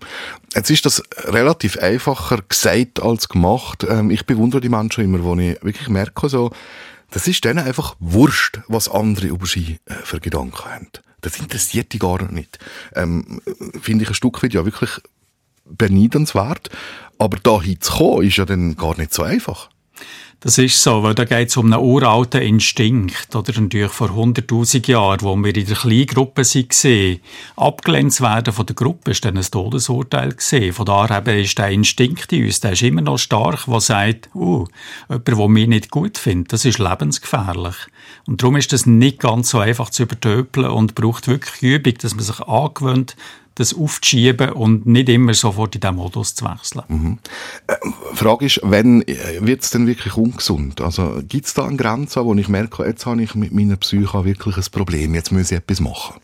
Jetzt 0.54 0.70
ist 0.70 0.87
das 0.87 1.02
relativ 1.24 1.78
einfacher 1.78 2.42
gesagt 2.48 3.02
als 3.02 3.28
gemacht. 3.28 3.85
Ähm, 3.88 4.12
ich 4.12 4.24
bewundere 4.24 4.61
die 4.61 4.68
Menschen 4.68 5.02
immer, 5.02 5.24
wo 5.24 5.35
ich 5.35 5.61
wirklich 5.64 5.88
merke, 5.88 6.28
so, 6.28 6.52
Das 7.12 7.29
ist 7.29 7.44
denen 7.44 7.64
einfach 7.64 7.94
wurscht, 8.01 8.61
was 8.68 8.88
andere 8.88 9.29
über 9.29 9.46
sie 9.46 9.79
äh, 9.85 9.94
für 10.03 10.18
Gedanken 10.18 10.64
haben. 10.64 10.88
Das 11.20 11.38
interessiert 11.38 11.92
die 11.92 11.98
gar 11.98 12.31
nicht. 12.33 12.59
Ähm, 12.94 13.40
Finde 13.81 14.03
ich 14.03 14.11
ein 14.11 14.14
Stück 14.14 14.42
weit 14.42 14.55
ja 14.55 14.64
wirklich 14.64 14.90
beneidenswert. 15.64 16.70
Aber 17.18 17.38
da 17.38 17.61
hinzukommen, 17.61 18.27
ist 18.27 18.38
ja 18.38 18.44
dann 18.44 18.77
gar 18.77 18.96
nicht 18.96 19.14
so 19.14 19.22
einfach. 19.22 19.68
Das 20.44 20.59
ist 20.59 20.83
so, 20.83 21.05
weil 21.05 21.14
da 21.14 21.24
geht 21.24 21.50
es 21.50 21.57
um 21.57 21.72
einen 21.72 21.81
uralten 21.81 22.42
Instinkt, 22.42 23.33
oder 23.37 23.61
natürlich 23.61 23.92
vor 23.92 24.09
100.000 24.09 24.90
Jahren, 24.90 25.20
wo 25.20 25.37
wir 25.37 25.55
in 25.55 25.66
der 25.66 25.76
kleinen 25.76 26.07
Gruppe 26.07 26.42
waren. 26.42 27.20
Abgelehnt 27.55 28.20
werden 28.20 28.52
von 28.52 28.66
der 28.66 28.74
Gruppe 28.74 29.12
ist 29.12 29.24
dann 29.24 29.38
ein 29.38 29.44
Todesurteil 29.44 30.33
gesehen. 30.33 30.72
Von 30.72 30.87
daher 30.87 31.24
ist 31.38 31.59
der 31.59 31.68
Instinkt 31.68 32.33
in 32.33 32.46
uns, 32.46 32.59
der 32.59 32.72
ist 32.72 32.83
immer 32.83 33.02
noch 33.02 33.18
stark, 33.18 33.66
der 33.66 33.81
sagt, 33.81 34.31
uh, 34.35 34.66
jemand, 35.09 35.28
der 35.28 35.48
mich 35.48 35.68
nicht 35.68 35.90
gut 35.92 36.18
findet, 36.18 36.52
das 36.52 36.64
ist 36.64 36.81
lebensgefährlich. 36.81 37.76
Und 38.26 38.42
darum 38.42 38.57
ist 38.57 38.72
das 38.72 38.85
nicht 38.85 39.20
ganz 39.20 39.50
so 39.50 39.61
einfach 39.61 39.90
zu 39.90 40.02
übertöpeln 40.02 40.70
und 40.70 40.96
braucht 40.96 41.28
wirklich 41.28 41.62
Übung, 41.62 41.94
dass 41.98 42.16
man 42.16 42.24
sich 42.24 42.40
angewöhnt, 42.40 43.14
das 43.54 43.74
aufzuschieben 43.74 44.50
und 44.50 44.86
nicht 44.86 45.08
immer 45.08 45.34
sofort 45.34 45.74
in 45.74 45.80
diesen 45.80 45.96
Modus 45.96 46.34
zu 46.34 46.44
wechseln. 46.44 46.84
Mhm. 46.88 47.18
Äh, 47.66 47.76
Frage 48.14 48.46
ist, 48.46 48.60
wann 48.62 49.02
äh, 49.02 49.38
wird 49.40 49.62
es 49.62 49.70
denn 49.70 49.86
wirklich 49.86 50.16
ungesund? 50.16 50.80
Also 50.80 51.20
gibt 51.28 51.46
es 51.46 51.54
da 51.54 51.66
eine 51.66 51.76
Grenze, 51.76 52.24
wo 52.24 52.34
ich 52.34 52.48
merke, 52.48 52.84
jetzt 52.84 53.06
habe 53.06 53.22
ich 53.22 53.34
mit 53.34 53.52
meiner 53.52 53.76
Psyche 53.76 54.24
wirklich 54.24 54.56
ein 54.56 54.64
Problem, 54.70 55.14
jetzt 55.14 55.32
muss 55.32 55.50
ich 55.50 55.58
etwas 55.58 55.80
machen? 55.80 56.14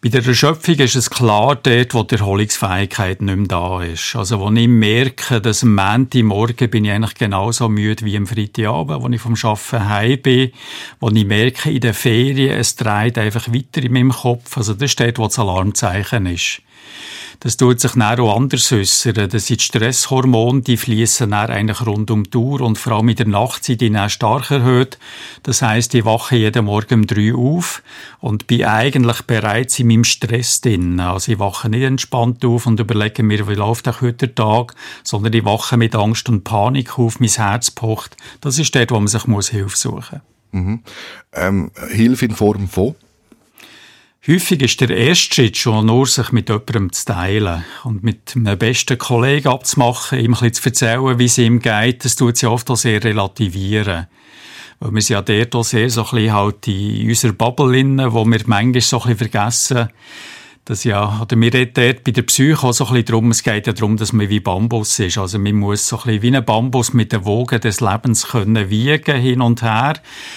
Bei 0.00 0.10
der 0.10 0.24
Erschöpfung 0.24 0.76
ist 0.76 0.94
es 0.94 1.10
klar 1.10 1.56
dort, 1.56 1.92
wo 1.92 2.04
die 2.04 2.14
Erholungsfähigkeit 2.14 3.20
nicht 3.20 3.36
mehr 3.36 3.48
da 3.48 3.82
ist. 3.82 4.14
Also, 4.14 4.38
wo 4.38 4.48
ich 4.48 4.68
merke, 4.68 5.40
dass 5.40 5.64
am 5.64 5.74
Montagmorgen 5.74 6.70
bin 6.70 6.84
ich 6.84 6.92
eigentlich 6.92 7.16
genauso 7.16 7.68
müde 7.68 8.04
wie 8.04 8.16
am 8.16 8.28
Freitagabend, 8.28 9.02
wo 9.02 9.08
ich 9.08 9.20
vom 9.20 9.34
Arbeiten 9.34 9.88
heim 9.88 10.22
bin, 10.22 10.52
wo 11.00 11.10
ich 11.10 11.26
merke, 11.26 11.72
in 11.72 11.80
den 11.80 11.94
Ferien, 11.94 12.60
es 12.60 12.76
dreht 12.76 13.18
einfach 13.18 13.48
weiter 13.48 13.82
in 13.82 13.92
meinem 13.92 14.12
Kopf. 14.12 14.56
Also, 14.56 14.74
das 14.74 14.90
ist 14.90 15.00
dort, 15.00 15.18
wo 15.18 15.24
das 15.24 15.40
Alarmzeichen 15.40 16.26
ist. 16.26 16.62
Das 17.40 17.56
tut 17.56 17.78
sich 17.78 17.92
dann 17.92 18.02
auch 18.18 18.36
anders 18.36 18.72
äußern. 18.72 19.28
Das 19.28 19.46
sind 19.46 19.60
die 19.60 19.64
Stresshormone, 19.64 20.62
die 20.62 20.76
fließen 20.76 21.30
dann 21.30 21.50
eigentlich 21.50 21.86
rund 21.86 22.10
um 22.10 22.24
die 22.24 22.36
Uhr 22.36 22.60
und 22.60 22.78
vor 22.78 22.94
allem 22.94 23.10
in 23.10 23.16
der 23.16 23.28
Nacht 23.28 23.64
sind 23.64 23.80
die 23.80 23.92
dann 23.92 24.10
stark 24.10 24.50
erhöht. 24.50 24.98
Das 25.44 25.62
heißt, 25.62 25.94
ich 25.94 26.04
wache 26.04 26.36
jeden 26.36 26.64
Morgen 26.64 26.94
um 26.94 27.06
drei 27.06 27.32
auf 27.32 27.82
und 28.20 28.48
bin 28.48 28.64
eigentlich 28.64 29.22
bereits 29.22 29.78
in 29.78 29.86
meinem 29.86 30.02
Stress 30.02 30.60
drin. 30.60 30.98
Also 30.98 31.30
ich 31.32 31.38
wache 31.38 31.68
nicht 31.68 31.84
entspannt 31.84 32.44
auf 32.44 32.66
und 32.66 32.80
überlege 32.80 33.22
mir, 33.22 33.46
wie 33.46 33.54
läuft 33.54 33.86
auch 33.86 34.00
heute 34.00 34.26
der 34.26 34.34
Tag, 34.34 34.74
sondern 35.04 35.32
ich 35.32 35.44
wache 35.44 35.76
mit 35.76 35.94
Angst 35.94 36.28
und 36.28 36.42
Panik 36.42 36.98
auf, 36.98 37.20
mein 37.20 37.30
Herz 37.30 37.70
pocht. 37.70 38.16
Das 38.40 38.58
ist 38.58 38.74
dort, 38.74 38.90
wo 38.90 38.98
man 38.98 39.06
sich 39.06 39.22
Hilfe 39.22 39.76
suchen 39.76 39.94
muss. 39.94 40.20
Mhm. 40.50 40.82
Ähm, 41.34 41.70
Hilfe 41.90 42.24
in 42.24 42.34
Form 42.34 42.68
von? 42.68 42.96
Häufig 44.30 44.60
ist 44.60 44.78
der 44.82 44.90
erste 44.90 45.34
Schritt 45.34 45.56
schon 45.56 45.86
nur, 45.86 46.06
sich 46.06 46.32
mit 46.32 46.50
jemandem 46.50 46.92
zu 46.92 47.06
teilen 47.06 47.64
und 47.84 48.02
mit 48.04 48.36
einem 48.36 48.58
besten 48.58 48.98
Kollegen 48.98 49.48
abzumachen, 49.48 50.18
ihm 50.18 50.34
ein 50.34 50.40
bisschen 50.40 50.52
zu 50.52 50.68
erzählen, 50.68 51.18
wie 51.18 51.24
es 51.24 51.38
ihm 51.38 51.60
geht. 51.60 52.04
Das 52.04 52.14
tut 52.14 52.36
sie 52.36 52.46
oft 52.46 52.68
auch 52.68 52.76
sehr 52.76 53.02
relativieren. 53.02 54.06
Weil 54.80 54.92
wir 54.92 55.00
sind 55.00 55.14
ja 55.14 55.22
dort 55.22 55.54
auch 55.54 55.64
sehr 55.64 55.88
so 55.88 56.04
ein 56.04 56.10
bisschen 56.10 56.32
halt 56.34 56.68
in 56.68 57.08
unserer 57.08 57.32
Bubble 57.32 58.12
wo 58.12 58.26
wir 58.26 58.40
manchmal 58.44 58.82
so 58.82 59.00
ein 59.00 59.16
bisschen 59.16 59.16
vergessen, 59.16 59.88
das 60.68 60.84
ja, 60.84 61.20
oder 61.22 61.40
wir 61.40 61.54
reden 61.54 61.72
dort 61.72 62.04
bei 62.04 62.12
der 62.12 62.22
Psyche 62.22 62.62
auch 62.62 62.72
so 62.72 62.84
ein 62.84 62.92
bisschen 62.92 63.06
darum, 63.06 63.30
es 63.30 63.42
geht 63.42 63.66
ja 63.66 63.72
darum, 63.72 63.96
dass 63.96 64.12
man 64.12 64.28
wie 64.28 64.40
Bambus 64.40 64.98
ist. 64.98 65.16
Also 65.16 65.38
man 65.38 65.54
muss 65.54 65.86
so 65.86 65.96
ein 65.96 66.02
bisschen 66.02 66.22
wie 66.22 66.36
ein 66.36 66.44
Bambus 66.44 66.92
mit 66.92 67.12
den 67.12 67.24
Wogen 67.24 67.58
des 67.60 67.80
Lebens 67.80 68.26
können 68.28 68.68
wiegen, 68.68 69.18
hin 69.18 69.40
und 69.40 69.62
her. 69.62 69.94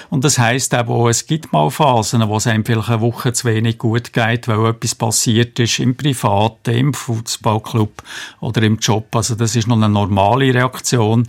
Und 0.10 0.24
das 0.24 0.40
heisst 0.40 0.74
eben 0.74 0.88
auch, 0.88 1.10
es 1.10 1.26
gibt 1.26 1.52
mal 1.52 1.70
Phasen, 1.70 2.26
wo 2.30 2.38
es 2.38 2.48
einem 2.48 2.64
vielleicht 2.64 2.90
eine 2.90 3.02
Woche 3.02 3.34
zu 3.34 3.46
wenig 3.48 3.78
gut 3.78 4.14
geht, 4.14 4.48
weil 4.48 4.68
etwas 4.68 4.96
passiert 4.96 5.60
ist 5.60 5.80
im 5.80 5.98
Privaten, 5.98 6.76
im 6.76 6.94
Fußballclub 6.94 8.02
oder 8.40 8.64
im 8.64 8.78
Job. 8.78 9.14
Also 9.14 9.36
das 9.36 9.58
ist 9.58 9.68
noch 9.68 9.76
eine 9.76 9.90
normale 9.90 10.54
Reaktion. 10.54 11.28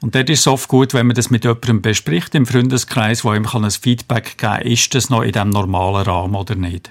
Und 0.00 0.16
dort 0.16 0.28
ist 0.28 0.40
es 0.40 0.46
oft 0.48 0.68
gut, 0.68 0.92
wenn 0.92 1.06
man 1.06 1.14
das 1.14 1.30
mit 1.30 1.44
jemandem 1.44 1.82
bespricht 1.82 2.34
im 2.34 2.46
Freundeskreis, 2.46 3.24
wo 3.24 3.32
ihm 3.32 3.46
ein 3.46 3.70
Feedback 3.70 4.36
geben 4.38 4.38
kann, 4.38 4.62
ist 4.62 4.92
das 4.94 5.08
noch 5.08 5.22
in 5.22 5.32
diesem 5.32 5.50
normalen 5.50 6.04
Rahmen 6.04 6.34
oder 6.34 6.56
nicht. 6.56 6.90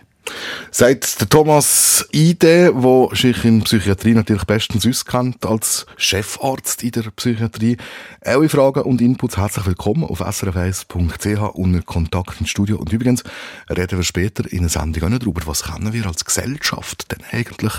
Sagt 0.71 1.19
der 1.19 1.29
Thomas 1.29 2.07
Ide, 2.11 2.73
der 2.73 3.09
sich 3.15 3.43
in 3.45 3.63
Psychiatrie 3.63 4.13
natürlich 4.13 4.45
bestens 4.45 4.87
auskennt, 4.87 5.45
als 5.45 5.85
Chefarzt 5.97 6.83
in 6.83 6.91
der 6.91 7.11
Psychiatrie. 7.15 7.77
Alle 8.21 8.49
Fragen 8.49 8.83
und 8.83 9.01
Inputs 9.01 9.37
herzlich 9.37 9.65
willkommen 9.65 10.03
auf 10.03 10.21
srf1.ch 10.21 11.55
unter 11.55 11.81
Kontakt 11.81 12.39
ins 12.39 12.49
Studio. 12.49 12.77
Und 12.77 12.93
übrigens 12.93 13.23
reden 13.69 13.97
wir 13.97 14.03
später 14.03 14.51
in 14.51 14.59
einer 14.59 14.69
Sendung 14.69 15.03
auch 15.03 15.09
noch 15.09 15.19
darüber, 15.19 15.41
was 15.45 15.63
können 15.63 15.93
wir 15.93 16.05
als 16.05 16.25
Gesellschaft 16.25 17.11
denn 17.11 17.25
eigentlich 17.31 17.73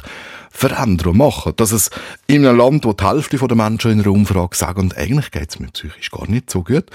verändern 0.51 1.09
und 1.09 1.17
machen. 1.17 1.53
Dass 1.57 1.73
es 1.73 1.91
in 2.27 2.47
einem 2.47 2.59
Land, 2.59 2.85
wo 2.85 2.93
die 2.93 3.05
Hälfte 3.05 3.39
der 3.39 3.57
Menschen 3.57 3.93
in 3.93 4.01
einer 4.01 4.11
Umfrage 4.11 4.57
sagen, 4.57 4.81
und 4.81 4.97
eigentlich 4.97 5.31
geht 5.31 5.51
es 5.51 5.59
mir 5.59 5.69
psychisch 5.69 6.11
gar 6.11 6.29
nicht 6.29 6.51
so 6.51 6.63
gut, 6.63 6.87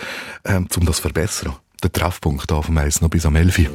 ähm, 0.44 0.68
um 0.76 0.86
das 0.86 0.98
zu 0.98 1.02
verbessern. 1.04 1.56
Der 1.84 1.92
Treffpunkt 1.92 2.50
da 2.50 2.62
vom 2.62 2.78
Eis 2.78 3.02
noch 3.02 3.10
bis 3.10 3.26
am 3.26 3.36
11 3.36 3.70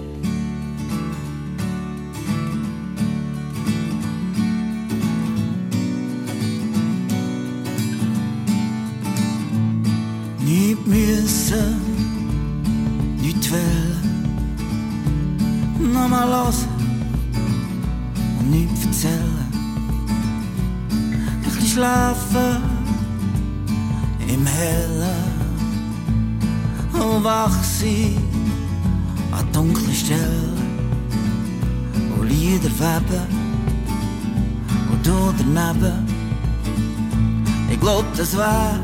nicht 13.21 13.51
wollen, 13.51 13.97
nochmal 15.93 16.29
hören 16.29 16.55
und 18.39 18.51
nicht 18.51 18.87
erzählen. 18.87 19.47
Ein 21.45 21.67
schlafen 21.67 22.63
im 24.29 24.47
Hellen 24.47 25.41
und 26.93 27.25
wach 27.25 27.63
sein 27.63 28.17
an 29.33 29.47
dunklen 29.53 29.95
Stellen, 29.95 30.57
wo 32.17 32.23
Lieder 32.23 32.71
weben 32.71 33.27
und 34.93 35.07
du 35.07 35.35
daneben. 35.39 36.07
Ich 37.71 37.81
glaub, 37.81 38.05
das 38.17 38.37
war 38.37 38.79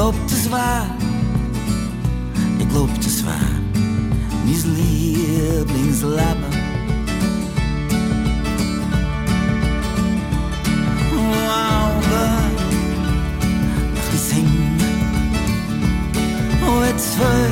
glaub, 0.00 0.14
das 0.28 0.50
war 0.50 0.86
mein 2.58 2.68
Lieblingsleben. 4.76 6.44
Augen, 11.50 12.14
ein 13.72 13.94
bisschen 13.94 14.24
singen, 14.28 14.80
und 16.62 16.82
jetzt 16.86 17.08
zwei 17.14 17.44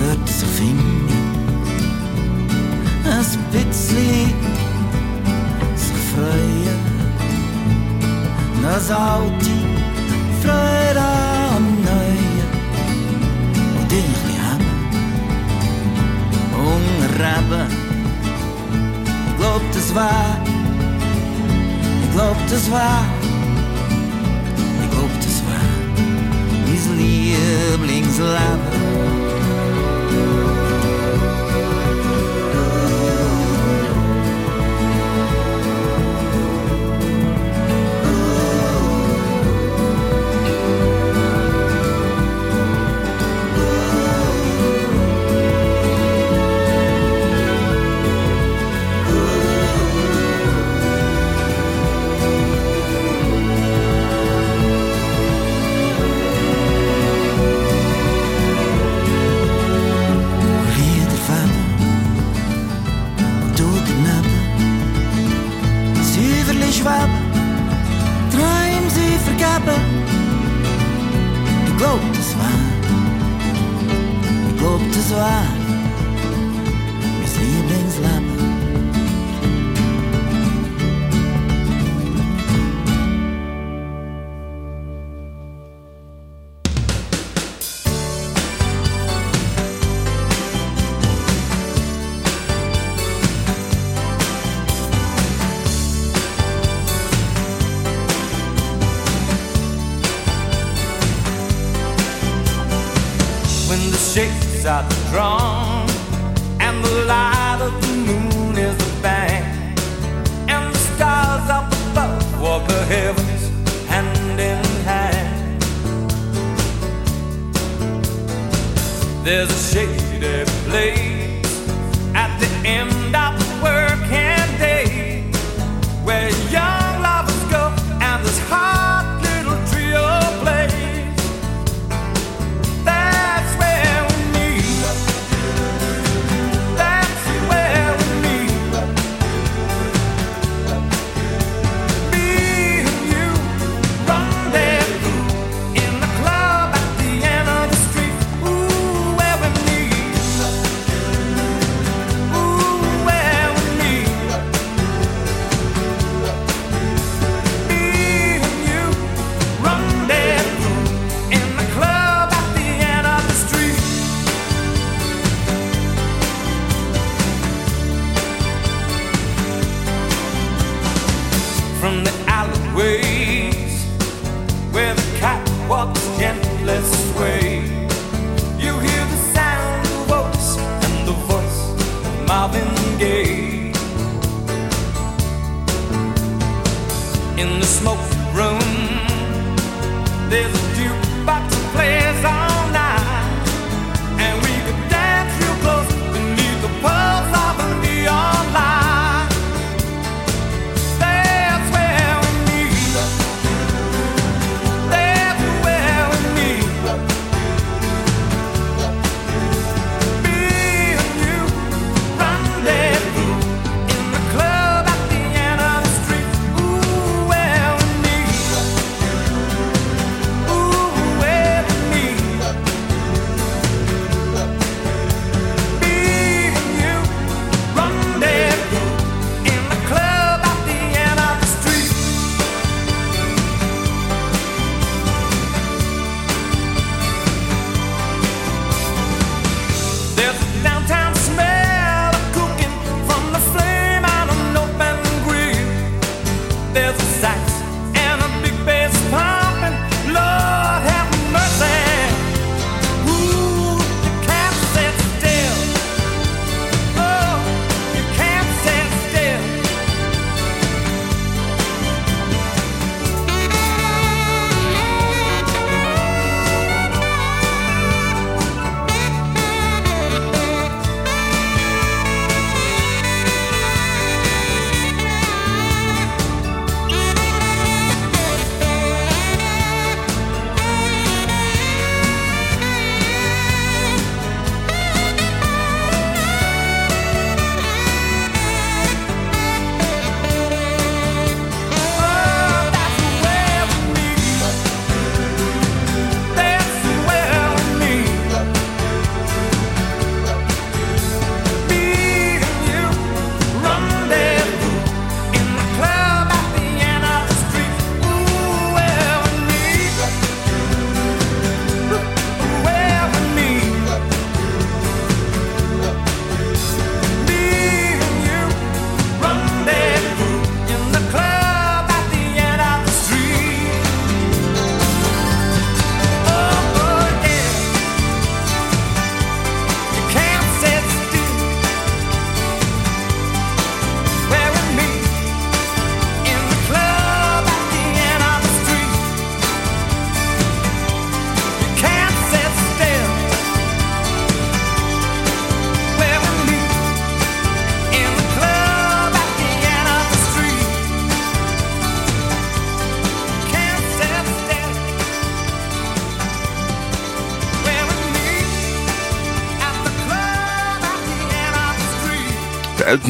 wird 0.00 0.24
sich 0.28 0.48
finden. 0.48 1.08
Ein 3.04 3.24
bisschen 3.52 4.34
sich 5.76 6.00
freuen, 6.12 6.80
das 8.62 8.86
Alte 8.90 9.71
Neuen 11.84 12.46
und 13.80 13.92
ich 13.92 14.22
haben 14.42 14.66
Hunger 16.56 17.10
Ich 19.28 19.36
glaub, 19.38 19.62
das 19.72 19.94
war, 19.94 20.38
ich 22.02 22.12
glaub, 22.12 22.36
das 22.48 22.70
war, 22.70 23.04
ich 24.82 24.90
glaub, 24.90 25.10
das 25.20 25.42
war 25.46 25.62
mein. 28.70 28.81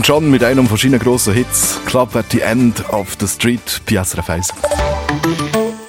Elton 0.02 0.14
John 0.22 0.30
mit 0.30 0.42
einem 0.42 0.66
von 0.66 0.76
seinen 0.76 0.98
grossen 0.98 1.32
Hits, 1.32 1.78
Club 1.86 2.16
at 2.16 2.26
the 2.32 2.40
End 2.40 2.88
of 2.92 3.16
the 3.20 3.28
Street, 3.28 3.80
Piazza 3.86 4.16
Refaisa. 4.16 4.52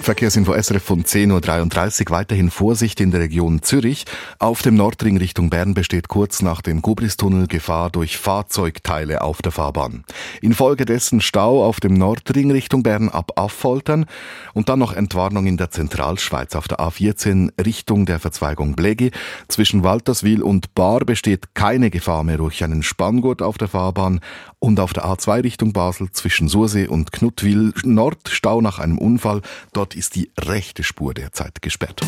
Verkehrsinfo 0.03 0.53
SRF 0.53 0.83
von 0.83 1.05
10.33 1.05 2.01
Uhr. 2.01 2.11
Weiterhin 2.11 2.51
Vorsicht 2.51 2.99
in 2.99 3.11
der 3.11 3.21
Region 3.21 3.61
Zürich. 3.61 4.03
Auf 4.37 4.61
dem 4.61 4.75
Nordring 4.75 5.15
Richtung 5.15 5.49
Bern 5.49 5.73
besteht 5.73 6.09
kurz 6.09 6.41
nach 6.41 6.61
dem 6.61 6.81
Gubristunnel 6.81 7.47
Gefahr 7.47 7.89
durch 7.89 8.17
Fahrzeugteile 8.17 9.21
auf 9.21 9.41
der 9.41 9.53
Fahrbahn. 9.53 10.03
Infolgedessen 10.41 11.21
Stau 11.21 11.63
auf 11.63 11.79
dem 11.79 11.93
Nordring 11.93 12.51
Richtung 12.51 12.83
Bern 12.83 13.07
ab 13.07 13.39
Affoltern 13.39 14.05
und 14.53 14.67
dann 14.67 14.79
noch 14.79 14.91
Entwarnung 14.91 15.45
in 15.45 15.55
der 15.55 15.71
Zentralschweiz 15.71 16.53
auf 16.55 16.67
der 16.67 16.81
A14 16.81 17.51
Richtung 17.63 18.05
der 18.05 18.19
Verzweigung 18.19 18.75
Blegi. 18.75 19.11
Zwischen 19.47 19.83
Walterswil 19.85 20.43
und 20.43 20.75
Bar 20.75 21.05
besteht 21.05 21.55
keine 21.55 21.89
Gefahr 21.89 22.25
mehr 22.25 22.37
durch 22.37 22.61
einen 22.61 22.83
Spanngurt 22.83 23.41
auf 23.41 23.57
der 23.57 23.69
Fahrbahn 23.69 24.19
und 24.59 24.81
auf 24.81 24.91
der 24.91 25.05
A2 25.05 25.43
Richtung 25.43 25.71
Basel 25.71 26.11
zwischen 26.11 26.49
Sursee 26.49 26.87
und 26.87 27.13
Knutwil 27.13 27.73
Nord 27.83 28.29
Stau 28.29 28.59
nach 28.59 28.79
einem 28.79 28.97
Unfall. 28.97 29.41
Dort 29.71 29.92
ist 29.95 30.15
die 30.15 30.31
rechte 30.39 30.83
Spur 30.83 31.13
derzeit 31.13 31.61
gesperrt. 31.61 32.01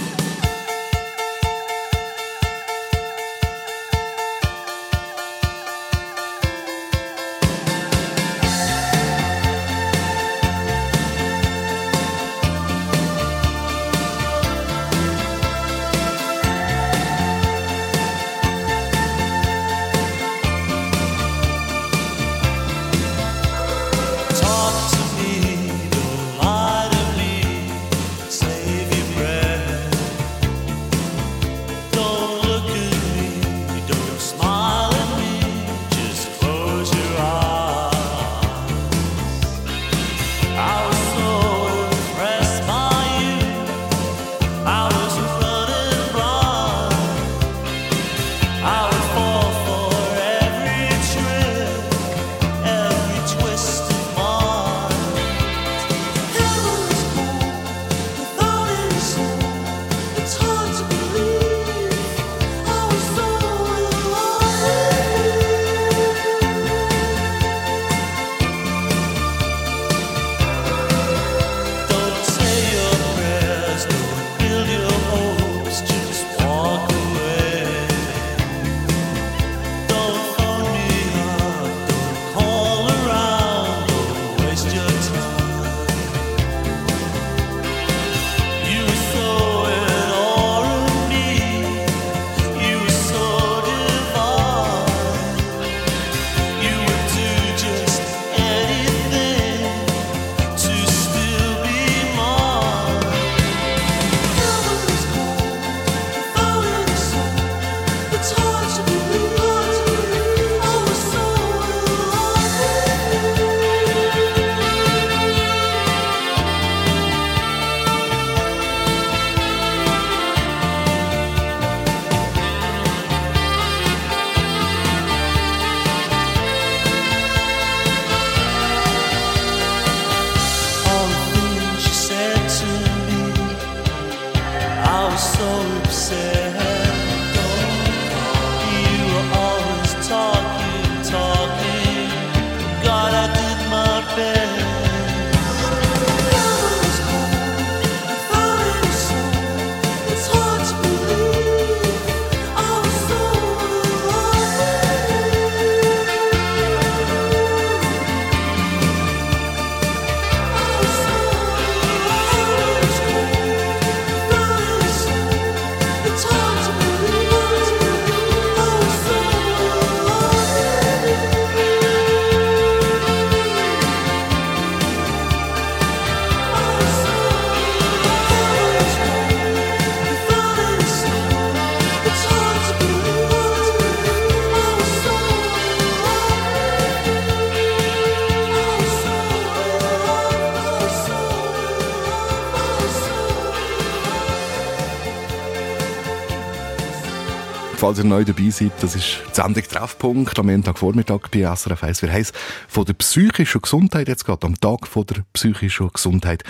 Falls 197.86 198.00
ihr 198.00 198.06
neu 198.06 198.26
dabei 198.26 198.50
seid, 198.50 198.72
das 198.82 198.96
ist 198.96 199.20
die 199.30 199.36
Sendung 199.36 199.64
Treffpunkt 199.64 200.40
am 200.40 200.48
Montagvormittag 200.48 201.30
bei 201.32 201.42
SRF 201.42 201.84
1. 201.84 202.02
Wir 202.02 202.12
heißen 202.12 202.36
von 202.68 202.84
der 202.84 202.94
psychischen 202.94 203.62
Gesundheit 203.62 204.08
jetzt 204.08 204.26
gerade, 204.26 204.48
am 204.48 204.60
Tag 204.60 204.88
von 204.88 205.06
der 205.06 205.24
psychischen 205.34 205.92
Gesundheit. 205.94 206.44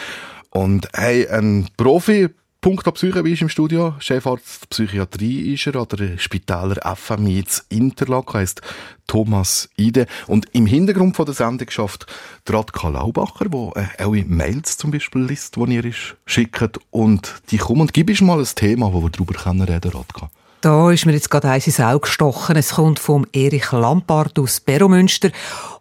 Und 0.52 0.88
hey, 0.94 1.28
ein 1.28 1.68
Profi, 1.76 2.30
Punkt 2.62 2.86
Psyche, 2.94 3.26
wie 3.26 3.34
ist 3.34 3.42
im 3.42 3.50
Studio? 3.50 3.96
Chefarzt 4.00 4.70
Psychiatrie 4.70 5.54
ist 5.54 5.68
er, 5.68 5.82
oder 5.82 6.18
Spitaler 6.18 6.96
FMI 6.96 7.44
zu 7.44 7.64
Interlaken, 7.68 8.40
heisst 8.40 8.62
Thomas 9.06 9.68
Ide. 9.76 10.06
Und 10.28 10.46
im 10.54 10.66
Hintergrund 10.66 11.18
von 11.18 11.26
der 11.26 11.36
Sendung 11.36 11.70
schafft 11.70 12.06
Radka 12.48 12.88
Laubacher, 12.88 13.50
der 13.50 13.72
äh, 13.76 14.04
eure 14.06 14.24
Mails 14.24 14.78
zum 14.78 14.92
Beispiel 14.92 15.24
liest, 15.24 15.58
die 15.58 15.76
ihr 15.76 15.94
schickt. 16.26 16.80
Und 16.92 17.42
die 17.52 17.58
kommen 17.58 17.82
und 17.82 17.94
gib 17.94 18.22
mal 18.22 18.40
ein 18.40 18.48
Thema, 18.56 18.94
wo 18.94 19.04
wir 19.04 19.10
darüber 19.10 19.36
reden 19.36 19.66
können, 19.66 19.92
Radka. 19.92 20.30
Da 20.66 20.90
ist 20.90 21.06
mir 21.06 21.12
jetzt 21.14 21.30
gerade 21.30 21.48
eins 21.52 21.68
ins 21.68 21.80
Auge 21.80 22.00
gestochen. 22.00 22.56
Es 22.56 22.72
kommt 22.72 22.98
vom 22.98 23.28
Erich 23.32 23.72
Lampard 23.72 24.40
aus 24.40 24.60
Beromünster. 24.60 25.30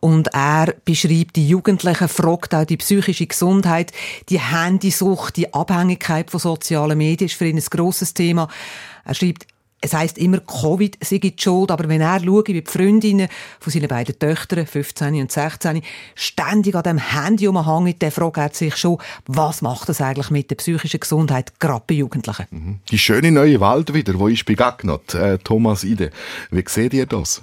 Und 0.00 0.28
er 0.34 0.74
beschreibt 0.84 1.36
die 1.36 1.48
Jugendlichen, 1.48 2.06
fragt 2.06 2.54
auch 2.54 2.66
die 2.66 2.76
psychische 2.76 3.26
Gesundheit, 3.26 3.92
die 4.28 4.40
Handysucht, 4.40 5.38
die 5.38 5.54
Abhängigkeit 5.54 6.30
von 6.30 6.38
sozialen 6.38 6.98
Medien 6.98 7.28
ist 7.28 7.36
für 7.36 7.46
ihn 7.46 7.56
ein 7.56 7.64
grosses 7.64 8.12
Thema. 8.12 8.46
Er 9.06 9.14
schreibt, 9.14 9.46
es 9.84 9.92
heisst 9.92 10.16
immer, 10.16 10.38
Covid 10.40 10.96
sei 11.04 11.18
die 11.18 11.34
Schuld, 11.38 11.70
aber 11.70 11.88
wenn 11.88 12.00
er 12.00 12.18
schaut, 12.18 12.48
wie 12.48 12.62
die 12.62 12.64
Freundinnen 12.66 13.28
von 13.60 13.70
seinen 13.70 13.88
beiden 13.88 14.18
Töchtern, 14.18 14.66
15 14.66 15.20
und 15.20 15.30
16, 15.30 15.82
ständig 16.14 16.74
an 16.74 16.82
dem 16.84 16.98
Handy 16.98 17.46
umhängen, 17.46 17.94
dann 17.98 18.10
fragt 18.10 18.38
er 18.38 18.48
sich 18.52 18.76
schon, 18.76 18.98
was 19.26 19.60
macht 19.60 19.90
das 19.90 20.00
eigentlich 20.00 20.30
mit 20.30 20.50
der 20.50 20.56
psychischen 20.56 21.00
Gesundheit, 21.00 21.60
gerade 21.60 21.84
bei 21.86 21.96
Jugendlichen? 21.96 22.80
Die 22.88 22.98
schöne 22.98 23.30
neue 23.30 23.60
Welt 23.60 23.92
wieder, 23.92 24.18
wo 24.18 24.28
ist 24.28 24.46
begegnet, 24.46 25.14
äh, 25.14 25.36
Thomas 25.38 25.84
Ide. 25.84 26.10
Wie 26.50 26.64
seht 26.66 26.94
ihr 26.94 27.04
das? 27.04 27.42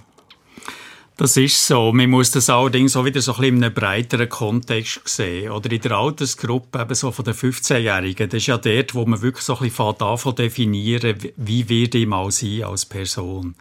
Das 1.18 1.38
ist 1.38 1.68
so. 1.68 1.92
Man 1.92 2.10
muss 2.10 2.32
das 2.32 2.50
allerdings 2.50 2.96
auch 2.96 3.06
wieder 3.06 3.22
so 3.22 3.34
ein 3.34 3.42
bisschen 3.42 3.58
in 3.58 3.64
einem 3.64 3.74
breiteren 3.74 4.30
Kontext 4.30 5.08
sehen. 5.08 5.52
Oder 5.52 5.72
in 5.72 5.82
der 5.82 5.92
Altersgruppe 5.92 6.82
eben 6.82 6.96
so 6.96 7.12
von 7.12 7.26
den 7.26 7.34
15-Jährigen. 7.34 8.30
Das 8.30 8.38
ist 8.38 8.48
ja 8.48 8.58
dort, 8.58 8.96
wo 8.96 9.06
man 9.06 9.22
wirklich 9.22 9.46
so 9.46 9.56
ein 9.58 9.64
bisschen 9.64 9.96
davon 10.00 10.36
definieren, 10.36 11.18
wie 11.36 11.70
wird 11.70 11.96
ich 11.96 12.08
mal 12.08 12.32
sein 12.32 12.64
als 12.64 12.86
Person. 12.86 13.56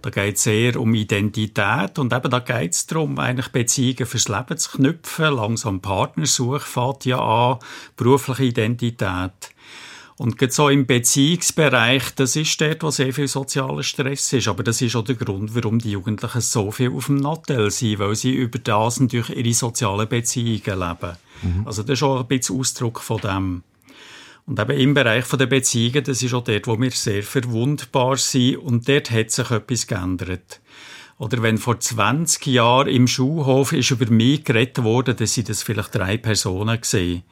Da 0.00 0.10
geht 0.10 0.36
es 0.36 0.46
eher 0.46 0.78
um 0.78 0.94
Identität 0.94 1.98
und 1.98 2.12
eben 2.12 2.30
da 2.30 2.38
geht 2.38 2.72
es 2.72 2.86
darum, 2.86 3.18
eigentlich 3.18 3.48
Beziehungen 3.48 4.04
fürs 4.04 4.28
Leben 4.28 4.58
zu 4.58 4.72
knüpfen. 4.72 5.34
Langsam 5.34 5.80
Partnersuche 5.80 6.60
fängt 6.60 7.06
ja 7.06 7.18
an, 7.18 7.58
berufliche 7.96 8.44
Identität. 8.44 9.32
Und 10.16 10.38
gerade 10.38 10.52
so 10.52 10.68
im 10.68 10.86
Beziehungsbereich, 10.86 12.14
das 12.14 12.36
ist 12.36 12.60
dort, 12.60 12.82
wo 12.84 12.90
sehr 12.90 13.12
viel 13.12 13.26
sozialer 13.26 13.82
Stress 13.82 14.32
ist. 14.32 14.46
Aber 14.46 14.62
das 14.62 14.80
ist 14.80 14.94
auch 14.94 15.04
der 15.04 15.16
Grund, 15.16 15.54
warum 15.56 15.80
die 15.80 15.90
Jugendlichen 15.90 16.40
so 16.40 16.70
viel 16.70 16.92
auf 16.92 17.06
dem 17.06 17.16
Nattel 17.16 17.70
sind, 17.70 17.98
weil 17.98 18.14
sie 18.14 18.32
über 18.32 18.58
das 18.60 18.96
durch 19.00 19.30
ihre 19.30 19.52
sozialen 19.52 20.08
Beziehungen 20.08 20.62
leben. 20.64 21.16
Mhm. 21.42 21.66
Also 21.66 21.82
das 21.82 21.98
ist 21.98 22.02
auch 22.04 22.20
ein 22.20 22.26
bisschen 22.28 22.60
Ausdruck 22.60 23.00
von 23.00 23.20
dem. 23.20 23.62
Und 24.46 24.60
eben 24.60 24.78
im 24.78 24.94
Bereich 24.94 25.26
der 25.26 25.46
Beziehungen, 25.46 26.04
das 26.04 26.22
ist 26.22 26.34
auch 26.34 26.44
dort, 26.44 26.66
wo 26.66 26.80
wir 26.80 26.90
sehr 26.90 27.22
verwundbar 27.22 28.16
sind. 28.16 28.58
Und 28.58 28.88
dort 28.88 29.10
hat 29.10 29.30
sich 29.30 29.50
etwas 29.50 29.86
geändert. 29.86 30.60
Oder 31.16 31.42
wenn 31.42 31.58
vor 31.58 31.78
20 31.78 32.46
Jahren 32.46 32.88
im 32.88 33.06
Schulhof 33.06 33.72
ist 33.72 33.92
über 33.92 34.10
mich 34.10 34.44
geredet 34.44 34.82
wurde, 34.82 35.14
dann 35.14 35.28
sind 35.28 35.48
das 35.48 35.62
vielleicht 35.62 35.94
drei 35.94 36.16
Personen 36.16 36.80
gesehen. 36.80 37.22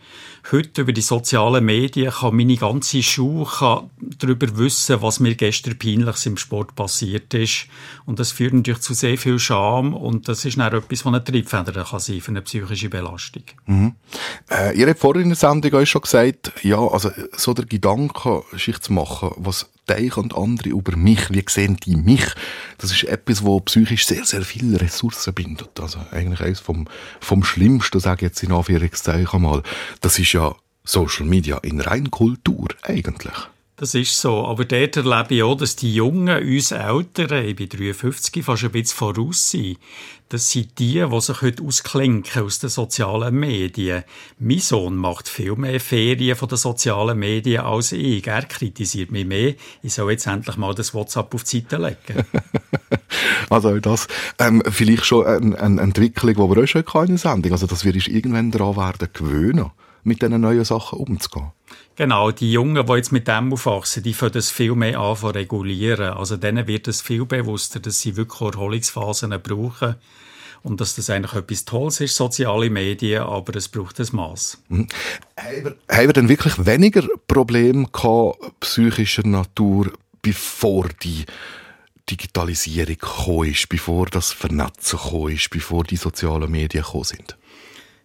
Heute 0.53 0.83
über 0.83 0.93
die 0.93 1.01
sozialen 1.01 1.65
Medien 1.65 2.13
kann 2.13 2.37
meine 2.37 2.57
ganze 2.57 3.01
kann 3.01 3.91
darüber 3.99 4.57
wissen, 4.57 5.03
was 5.03 5.21
mir 5.21 5.35
gestern 5.35 5.79
peinliches 5.79 6.27
im 6.27 6.37
Sport 6.37 6.75
passiert 6.75 7.35
ist. 7.35 7.67
Und 8.07 8.19
das 8.19 8.33
führt 8.33 8.53
natürlich 8.53 8.81
zu 8.81 8.95
sehr 8.95 9.19
viel 9.19 9.39
Scham 9.39 9.95
und 9.95 10.29
das 10.29 10.45
ist 10.45 10.59
dann 10.59 10.73
etwas, 10.73 11.05
was 11.05 11.07
eine 11.07 11.25
Triebfeder 11.25 11.85
kann 11.85 12.01
sein 12.01 12.21
für 12.21 12.31
eine 12.31 12.43
psychische 12.43 12.89
Belastung. 12.89 13.45
Mhm. 13.67 13.95
Äh, 14.51 14.77
ihr 14.79 14.89
habt 14.89 15.01
vorhin 15.01 15.23
in 15.23 15.29
der 15.31 15.37
Sendung 15.37 15.75
euch 15.75 15.91
schon 15.91 16.03
gesagt, 16.03 16.53
ja, 16.63 16.79
also 16.79 17.11
so 17.37 17.53
der 17.55 17.67
Gedanke, 17.67 18.43
sich 18.57 18.79
zu 18.81 18.93
machen, 18.93 19.31
was 19.37 19.71
denken 19.89 20.21
und 20.21 20.37
andere 20.37 20.71
über 20.71 20.97
mich, 20.97 21.31
wie 21.31 21.45
sehen 21.49 21.77
die 21.77 21.97
mich, 21.97 22.25
das 22.79 22.93
ist 22.93 23.05
etwas, 23.05 23.43
wo 23.43 23.61
psychisch 23.61 24.07
sehr, 24.07 24.25
sehr 24.25 24.43
viele 24.43 24.81
Ressourcen 24.81 25.35
bindet. 25.35 25.81
Also 25.81 25.99
eigentlich 26.11 26.41
eines 26.41 26.61
vom, 26.61 26.87
vom 27.21 27.45
Schlimmsten, 27.45 28.01
sage 28.01 28.27
ich 28.27 28.31
jetzt 28.31 28.43
in 28.43 28.53
Anführungszeichen 28.53 29.43
mal, 29.43 29.63
das 30.01 30.19
ist 30.19 30.33
ja 30.33 30.55
Social 30.85 31.27
Media 31.27 31.59
in 31.59 31.81
Reinkultur 31.81 32.69
eigentlich. 32.83 33.35
Das 33.77 33.95
ist 33.95 34.17
so. 34.17 34.47
Aber 34.47 34.65
dort 34.65 34.97
erlebe 34.97 35.35
ich 35.35 35.43
auch, 35.43 35.57
dass 35.57 35.75
die 35.75 35.93
Jungen, 35.93 36.41
uns 36.41 36.71
Älteren, 36.71 37.45
ich 37.45 37.57
bin 37.57 37.69
53, 37.69 38.45
fast 38.45 38.65
ein 38.65 38.71
bisschen 38.71 38.97
voraus 38.97 39.51
sind. 39.51 39.79
Das 40.33 40.51
sind 40.51 40.79
die, 40.79 40.95
die 41.07 41.21
sich 41.21 41.43
heute 41.43 41.63
ausklinken 41.63 42.43
aus 42.43 42.59
den 42.59 42.71
sozialen 42.71 43.39
Medien. 43.39 44.03
Mein 44.39 44.61
Sohn 44.61 44.97
macht 44.97 45.29
viel 45.29 45.57
mehr 45.57 45.79
Ferien 45.79 46.37
von 46.37 46.49
den 46.49 46.57
sozialen 46.57 47.19
Medien 47.19 47.61
als 47.61 47.93
ich. 47.93 48.27
Er 48.27 48.41
kritisiert 48.45 49.11
mich 49.11 49.27
mehr. 49.27 49.57
Ich 49.83 49.93
soll 49.93 50.13
jetzt 50.13 50.27
endlich 50.27 50.57
mal 50.57 50.75
das 50.75 50.95
WhatsApp 50.95 51.35
auf 51.35 51.45
die 51.45 51.61
Seite 51.61 51.77
legen. 51.77 52.25
also 53.51 53.79
das 53.79 54.09
ähm, 54.39 54.63
vielleicht 54.71 55.05
schon 55.05 55.27
eine, 55.27 55.61
eine 55.61 55.83
Entwicklung, 55.83 56.33
die 56.33 56.57
wir 56.57 56.63
auch 56.63 56.67
schon 56.67 56.81
in 56.81 57.07
der 57.09 57.19
Sendung 57.19 57.53
Also 57.53 57.67
das 57.67 57.85
wirst 57.85 58.07
du 58.07 58.11
irgendwann 58.11 58.51
daran 58.51 58.77
werden 58.77 59.09
gewöhnen, 59.13 59.71
mit 60.03 60.23
diesen 60.23 60.41
neuen 60.41 60.65
Sachen 60.65 60.99
umzugehen. 60.99 61.53
Genau, 61.97 62.31
die 62.31 62.53
Jungen, 62.53 62.87
die 62.87 62.93
jetzt 62.95 63.13
mit 63.13 63.29
dem 63.29 63.53
aufwachsen, 63.53 64.03
die 64.03 64.15
fangen 64.15 64.33
das 64.33 64.51
viel 64.51 64.75
mehr 64.75 64.99
an 64.99 65.17
zu 65.17 65.29
regulieren. 65.29 66.15
Also 66.15 66.37
denen 66.37 66.67
wird 66.67 66.89
es 66.89 67.03
viel 67.03 67.27
bewusster, 67.27 67.81
dass 67.81 68.01
sie 68.01 68.17
wirklich 68.17 68.41
Erholungsphasen 68.41 69.31
brauchen 69.43 69.97
und 70.63 70.81
dass 70.81 70.95
das 70.95 71.11
eigentlich 71.11 71.35
etwas 71.35 71.65
Tolles 71.65 72.01
ist, 72.01 72.17
soziale 72.17 72.71
Medien, 72.71 73.23
aber 73.23 73.57
es 73.57 73.69
braucht 73.69 74.01
ein 74.01 74.07
Maß. 74.13 74.59
Mhm. 74.69 74.87
Haben 75.37 76.09
wir 76.09 76.13
denn 76.13 76.29
wirklich 76.29 76.65
weniger 76.65 77.07
Probleme 77.27 77.87
gehabt, 77.93 78.61
psychischer 78.61 79.27
Natur, 79.27 79.93
bevor 80.23 80.89
die 81.03 81.27
Digitalisierung 82.09 82.97
gekommen 82.99 83.51
ist, 83.51 83.69
bevor 83.69 84.07
das 84.07 84.33
Vernetzen 84.33 84.99
gekommen 84.99 85.35
ist, 85.35 85.51
bevor 85.51 85.85
die 85.85 85.97
sozialen 85.97 86.51
Medien 86.51 86.85
gekommen 86.85 87.05
sind? 87.05 87.37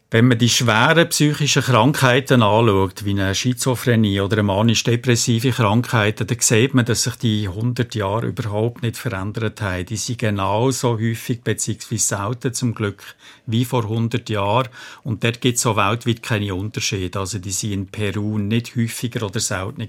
Wenn 0.09 0.29
man 0.29 0.37
die 0.37 0.47
schweren 0.47 1.09
psychischen 1.09 1.61
Krankheiten 1.61 2.41
anschaut, 2.41 3.03
wie 3.03 3.09
eine 3.09 3.35
Schizophrenie 3.35 4.21
oder 4.21 4.37
eine 4.37 4.43
manisch-depressive 4.43 5.51
Krankheiten, 5.51 6.25
dann 6.25 6.39
sieht 6.39 6.73
man, 6.73 6.85
dass 6.85 7.03
sich 7.03 7.15
die 7.17 7.49
100 7.49 7.93
Jahre 7.93 8.27
überhaupt 8.27 8.83
nicht 8.83 8.95
verändert 8.95 9.59
haben. 9.59 9.85
Die 9.85 9.97
sind 9.97 10.19
genauso 10.19 10.97
häufig 10.97 11.41
bzw. 11.41 11.97
selten 11.97 12.53
zum 12.53 12.73
Glück 12.73 13.03
wie 13.47 13.65
vor 13.65 13.83
100 13.83 14.29
Jahren. 14.29 14.69
Und 15.03 15.25
dort 15.25 15.41
gibt 15.41 15.57
es 15.57 15.65
auch 15.65 15.75
weltweit 15.75 16.23
keine 16.23 16.55
Unterschiede. 16.55 17.19
Also 17.19 17.39
die 17.39 17.51
sind 17.51 17.73
in 17.73 17.87
Peru 17.87 18.37
nicht 18.37 18.77
häufiger 18.77 19.25
oder 19.25 19.41
seltener 19.41 19.87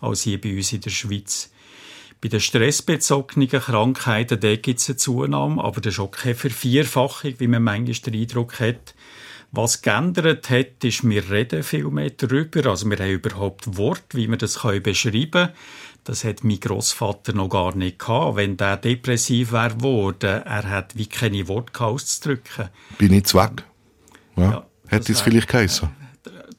als 0.00 0.22
hier 0.22 0.40
bei 0.40 0.56
uns 0.56 0.72
in 0.72 0.80
der 0.80 0.90
Schweiz. 0.90 1.48
Bei 2.20 2.28
den 2.28 2.40
stressbezogenen 2.40 3.48
Krankheiten 3.48 4.40
gibt 4.60 4.80
es 4.80 4.88
eine 4.88 4.96
Zunahme, 4.96 5.62
aber 5.62 5.80
das 5.80 5.94
ist 5.94 6.00
auch 6.00 6.10
keine 6.10 6.34
Vervierfachung, 6.34 7.34
wie 7.38 7.46
man 7.46 7.62
manchmal 7.62 7.94
den 8.12 8.20
Eindruck 8.20 8.58
hat. 8.58 8.94
Was 9.52 9.82
geändert 9.82 10.48
hat, 10.48 10.84
ist, 10.84 11.08
wir 11.08 11.28
reden 11.28 11.64
viel 11.64 11.90
mehr 11.90 12.10
darüber. 12.10 12.70
Also 12.70 12.88
wir 12.88 12.98
haben 12.98 13.10
überhaupt 13.10 13.76
Wort, 13.76 14.04
wie 14.12 14.28
wir 14.28 14.36
das 14.36 14.54
beschreiben 14.54 15.30
können. 15.30 15.50
Das 16.04 16.24
hat 16.24 16.44
mein 16.44 16.60
Großvater 16.60 17.32
noch 17.32 17.48
gar 17.48 17.74
nicht 17.74 17.98
gehabt. 17.98 18.36
Wenn 18.36 18.56
der 18.56 18.76
depressiv 18.76 19.52
wäre 19.52 19.74
geworden, 19.74 20.42
er 20.44 20.70
hat 20.70 20.96
wie 20.96 21.06
keine 21.06 21.48
Worte 21.48 21.84
auszudrücken. 21.84 22.68
Bin 22.96 23.12
ich 23.12 23.34
weg? 23.34 23.64
Ja. 24.36 24.50
ja 24.50 24.66
Hätte 24.86 25.12
es 25.12 25.20
vielleicht 25.20 25.48
geheißen? 25.48 25.88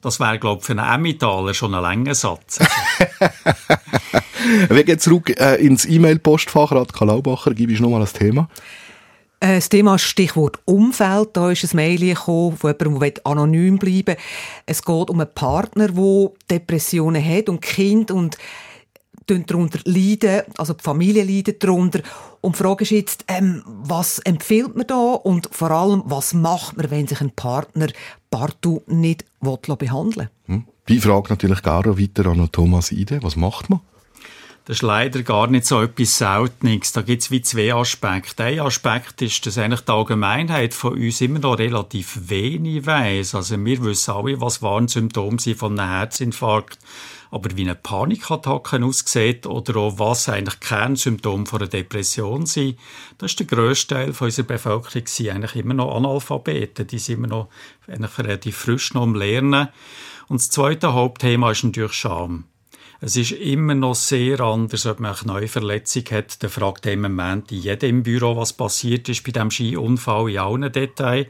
Das 0.00 0.20
wäre, 0.20 0.38
glaube 0.38 0.60
ich, 0.60 0.66
für 0.66 0.72
einen 0.72 0.94
Emmentaler 0.94 1.54
schon 1.54 1.74
ein 1.74 1.82
langer 1.82 2.14
Satz. 2.14 2.58
Wir 4.68 4.84
gehen 4.84 4.98
zurück 4.98 5.30
äh, 5.40 5.64
ins 5.64 5.86
E-Mail-Postfach. 5.86 6.72
Radka 6.72 7.04
Laubacher, 7.04 7.54
gib 7.54 7.70
ich 7.70 7.80
nochmal 7.80 8.00
das 8.00 8.12
Thema. 8.12 8.48
Äh, 9.42 9.56
das 9.56 9.68
Thema 9.68 9.98
Stichwort 9.98 10.60
Umfeld. 10.66 11.30
Da 11.32 11.50
ist 11.50 11.64
ein 11.64 11.76
Mail 11.76 11.98
gekommen 11.98 12.56
von 12.56 12.74
jemandem, 12.78 13.12
der 13.12 13.26
anonym 13.26 13.76
bleiben 13.76 14.06
will. 14.06 14.16
Es 14.66 14.84
geht 14.84 15.10
um 15.10 15.20
einen 15.20 15.34
Partner, 15.34 15.88
der 15.88 16.30
Depressionen 16.48 17.24
hat 17.24 17.48
und 17.48 17.60
Kind 17.60 18.12
und 18.12 18.38
darunter 19.26 19.80
leiden, 19.84 20.42
also 20.58 20.74
die 20.74 20.82
Familie 20.82 21.24
leidet 21.24 21.64
darunter. 21.64 22.02
Und 22.40 22.54
die 22.54 22.62
Frage 22.62 22.82
ist 22.82 22.90
jetzt, 22.90 23.24
ähm, 23.26 23.62
was 23.66 24.20
empfiehlt 24.20 24.76
man 24.76 24.86
da 24.86 25.14
und 25.14 25.48
vor 25.50 25.70
allem, 25.72 26.02
was 26.04 26.34
macht 26.34 26.76
man, 26.76 26.90
wenn 26.90 27.08
sich 27.08 27.20
ein 27.20 27.30
Partner 27.30 27.88
partout 28.30 28.82
nicht 28.86 29.24
behandeln 29.40 30.16
will? 30.16 30.30
Hm. 30.46 30.64
Die 30.88 31.00
Frage 31.00 31.30
natürlich 31.30 31.62
gar 31.62 31.84
weiter 31.98 32.26
an 32.26 32.48
Thomas 32.52 32.92
Ide. 32.92 33.22
Was 33.22 33.34
macht 33.34 33.70
man? 33.70 33.80
Das 34.64 34.76
ist 34.76 34.82
leider 34.82 35.24
gar 35.24 35.48
nicht 35.48 35.66
so 35.66 35.82
etwas 35.82 36.18
Seltenes. 36.18 36.92
Da 36.92 37.02
gibt 37.02 37.22
es 37.22 37.32
wie 37.32 37.42
zwei 37.42 37.74
Aspekte. 37.74 38.44
Ein 38.44 38.60
Aspekt 38.60 39.20
ist, 39.20 39.44
dass 39.44 39.58
eigentlich 39.58 39.80
die 39.80 39.90
Allgemeinheit 39.90 40.72
von 40.72 40.92
uns 40.92 41.20
immer 41.20 41.40
noch 41.40 41.58
relativ 41.58 42.16
wenig 42.28 42.86
weiss. 42.86 43.34
Also 43.34 43.62
wir 43.64 43.82
wissen 43.82 44.14
alle, 44.14 44.40
was 44.40 44.62
Warnsymptome 44.62 45.40
sind 45.40 45.58
von 45.58 45.80
einem 45.80 45.90
Herzinfarkt. 45.90 46.78
Aber 47.32 47.56
wie 47.56 47.62
eine 47.62 47.74
Panikattacke 47.74 48.84
aussieht 48.84 49.46
oder 49.46 49.76
auch 49.78 49.98
was 49.98 50.28
eigentlich 50.28 50.60
Kernsymptome 50.60 51.46
von 51.46 51.62
einer 51.62 51.68
Depression 51.68 52.46
sind, 52.46 52.78
das 53.18 53.32
ist 53.32 53.40
der 53.40 53.46
grösste 53.46 53.94
Teil 53.94 54.14
unserer 54.16 54.46
Bevölkerung 54.46 55.06
sind 55.06 55.30
eigentlich 55.30 55.56
immer 55.56 55.74
noch 55.74 55.96
Analphabeten. 55.96 56.86
Die 56.86 56.98
sind 57.00 57.16
immer 57.16 57.26
noch 57.26 57.48
eigentlich 57.88 58.16
relativ 58.16 58.58
frisch 58.58 58.94
noch 58.94 59.02
am 59.02 59.16
Lernen. 59.16 59.70
Und 60.28 60.40
das 60.40 60.50
zweite 60.50 60.92
Hauptthema 60.92 61.50
ist 61.50 61.64
natürlich 61.64 61.94
Scham. 61.94 62.44
Es 63.04 63.16
ist 63.16 63.32
immer 63.32 63.74
noch 63.74 63.96
sehr 63.96 64.38
anders, 64.38 64.86
ob 64.86 65.00
man 65.00 65.16
eine 65.16 65.26
neue 65.26 65.48
Verletzung 65.48 66.04
hat. 66.12 66.40
Der 66.40 66.48
fragt 66.48 66.86
im 66.86 67.00
Moment 67.00 67.50
in 67.50 67.58
jedem 67.58 67.90
im 67.90 68.02
Büro, 68.04 68.36
was 68.36 68.52
passiert 68.52 69.08
ist 69.08 69.24
bei 69.24 69.32
dem 69.32 69.50
Skiunfall 69.50 70.30
in 70.30 70.38
allen 70.38 70.70
Details. 70.70 71.26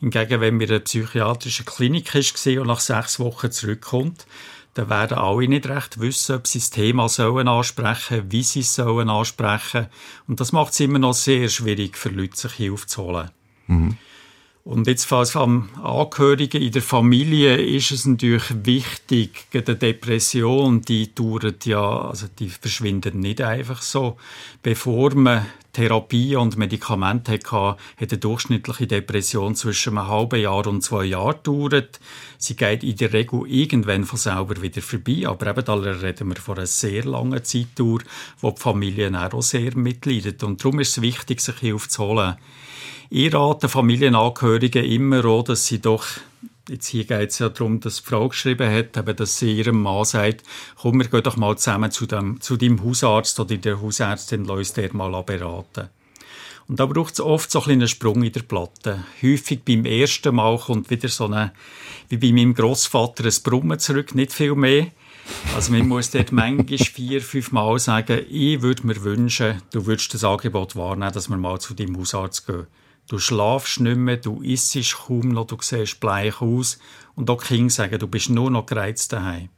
Hingegen, 0.00 0.40
wenn 0.40 0.58
wir 0.58 0.66
in 0.66 0.72
einer 0.72 0.80
psychiatrischen 0.80 1.64
Klinik 1.64 2.12
war 2.12 2.60
und 2.62 2.66
nach 2.66 2.80
sechs 2.80 3.20
Wochen 3.20 3.52
zurückkommt, 3.52 4.26
dann 4.74 4.90
werden 4.90 5.16
alle 5.16 5.46
nicht 5.46 5.68
recht 5.68 6.00
wissen, 6.00 6.34
ob 6.34 6.48
sie 6.48 6.58
das 6.58 6.70
Thema 6.70 7.08
sollen 7.08 7.46
ansprechen, 7.46 8.24
wie 8.32 8.42
sie 8.42 8.60
es 8.60 8.74
sollen 8.74 9.08
ansprechen. 9.08 9.86
Und 10.26 10.40
das 10.40 10.50
macht 10.50 10.72
es 10.72 10.80
immer 10.80 10.98
noch 10.98 11.14
sehr 11.14 11.48
schwierig 11.48 11.96
für 11.96 12.08
Leute, 12.08 12.36
sich 12.36 12.54
Hilfe 12.54 12.88
zu 12.88 13.00
holen. 13.00 13.30
Mhm. 13.68 13.96
Und 14.64 14.86
jetzt 14.86 15.06
falls 15.06 15.34
am 15.34 15.70
Angehörigen 15.82 16.62
in 16.62 16.70
der 16.70 16.82
Familie 16.82 17.56
ist 17.56 17.90
es 17.90 18.06
natürlich 18.06 18.64
wichtig, 18.64 19.46
die 19.52 19.60
Depression, 19.60 20.82
die 20.82 21.12
dauert 21.12 21.66
ja, 21.66 22.02
also 22.02 22.28
die 22.38 22.48
verschwindet 22.48 23.16
nicht 23.16 23.40
einfach 23.40 23.82
so. 23.82 24.18
Bevor 24.62 25.16
man 25.16 25.46
Therapie 25.72 26.36
und 26.36 26.56
Medikamente 26.58 27.32
hatte, 27.32 27.76
hat 27.96 28.12
eine 28.12 28.18
durchschnittliche 28.18 28.86
Depression 28.86 29.56
zwischen 29.56 29.98
einem 29.98 30.06
halben 30.06 30.40
Jahr 30.40 30.64
und 30.68 30.82
zwei 30.82 31.06
Jahren 31.06 31.38
gedauert. 31.42 31.98
Sie 32.38 32.54
geht 32.54 32.84
in 32.84 32.96
der 32.96 33.12
Regel 33.12 33.42
irgendwann 33.48 34.04
von 34.04 34.18
selber 34.18 34.62
wieder 34.62 34.82
vorbei, 34.82 35.26
aber 35.26 35.48
eben 35.48 35.64
da 35.64 35.74
reden 35.74 36.28
wir 36.28 36.36
von 36.36 36.58
einer 36.58 36.66
sehr 36.66 37.04
langen 37.04 37.42
Zeitdauer, 37.42 38.00
wo 38.40 38.52
die 38.52 38.60
Familien 38.60 39.16
auch 39.16 39.42
sehr 39.42 39.76
mitleiden. 39.76 40.36
Und 40.42 40.62
darum 40.62 40.78
ist 40.78 40.98
es 40.98 41.02
wichtig, 41.02 41.40
sich 41.40 41.56
Hilfe 41.56 41.88
zu 41.88 42.04
holen. 42.04 42.36
Ich 43.14 43.34
rate 43.34 43.68
Familienangehörigen 43.68 44.86
immer 44.86 45.26
auch, 45.26 45.42
dass 45.42 45.66
sie 45.66 45.82
doch 45.82 46.06
Jetzt 46.66 46.86
hier 46.86 47.04
geht 47.04 47.28
es 47.28 47.40
ja 47.40 47.50
darum, 47.50 47.78
dass 47.78 47.96
die 47.96 48.08
Frau 48.08 48.28
geschrieben 48.28 48.72
hat, 48.72 48.96
eben, 48.96 49.16
dass 49.16 49.36
sie 49.36 49.52
ihrem 49.52 49.82
Mann 49.82 50.06
sagt, 50.06 50.44
komm, 50.80 50.98
wir 50.98 51.08
gehen 51.08 51.22
doch 51.22 51.36
mal 51.36 51.58
zusammen 51.58 51.90
zu, 51.90 52.06
dem, 52.06 52.40
zu 52.40 52.56
deinem 52.56 52.82
Hausarzt 52.82 53.38
oder 53.38 53.54
der 53.58 53.82
Hausärztin, 53.82 54.46
lass 54.46 54.56
uns 54.56 54.72
der 54.72 54.94
mal 54.94 55.22
beraten. 55.24 55.90
Und 56.68 56.80
da 56.80 56.86
braucht 56.86 57.12
es 57.12 57.20
oft 57.20 57.50
so 57.50 57.62
ein 57.64 57.72
einen 57.72 57.88
Sprung 57.88 58.22
in 58.22 58.32
der 58.32 58.44
Platte. 58.44 59.04
Häufig 59.22 59.62
beim 59.62 59.84
ersten 59.84 60.34
Mal 60.34 60.56
kommt 60.56 60.88
wieder 60.88 61.08
so 61.08 61.26
eine, 61.26 61.52
wie 62.08 62.16
bei 62.16 62.32
meinem 62.32 62.54
Großvater, 62.54 63.24
ein 63.24 63.42
Brummen 63.44 63.78
zurück, 63.78 64.14
nicht 64.14 64.32
viel 64.32 64.54
mehr. 64.54 64.86
Also 65.54 65.72
man 65.72 65.86
muss 65.86 66.12
dort 66.12 66.32
manchmal 66.32 66.78
vier, 66.78 67.20
fünf 67.20 67.52
Mal 67.52 67.78
sagen, 67.78 68.24
ich 68.30 68.62
würde 68.62 68.86
mir 68.86 69.02
wünschen, 69.04 69.60
du 69.70 69.84
würdest 69.84 70.14
das 70.14 70.24
Angebot 70.24 70.76
wahrnehmen, 70.76 71.12
dass 71.12 71.28
wir 71.28 71.36
mal 71.36 71.60
zu 71.60 71.74
deinem 71.74 71.98
Hausarzt 71.98 72.46
gehen. 72.46 72.68
Du 73.12 73.18
schlafst 73.18 73.78
nicht 73.78 73.98
mehr, 73.98 74.16
du 74.16 74.40
isst 74.40 74.74
kaum 74.94 75.28
noch, 75.28 75.46
du 75.46 75.58
siehst 75.60 76.00
bleich 76.00 76.40
aus. 76.40 76.78
Und 77.14 77.28
auch 77.28 77.44
King 77.44 77.68
sagen, 77.68 77.98
du 77.98 78.06
bist 78.06 78.30
nur 78.30 78.50
noch 78.50 78.64
gereizt 78.64 79.12
daheim. 79.12 79.50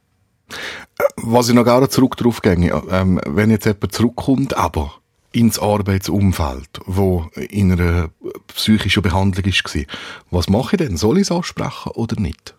Was 1.15 1.47
ich 1.47 1.55
noch 1.55 1.63
gerne 1.63 1.87
zurück 1.87 2.17
darauf 2.17 2.41
gehe, 2.41 2.83
ähm, 2.89 3.21
wenn 3.25 3.51
jetzt 3.51 3.63
jemand 3.63 3.93
zurückkommt, 3.93 4.57
aber 4.57 4.95
ins 5.31 5.57
Arbeitsumfeld, 5.57 6.81
wo 6.85 7.29
in 7.49 7.71
einer 7.71 8.09
psychischen 8.47 9.03
Behandlung 9.03 9.45
war, 9.45 9.83
was 10.31 10.49
mache 10.49 10.75
ich 10.75 10.79
denn? 10.79 10.97
Soll 10.97 11.19
ich 11.19 11.21
es 11.21 11.31
ansprechen 11.31 11.93
oder 11.93 12.19
nicht? 12.19 12.55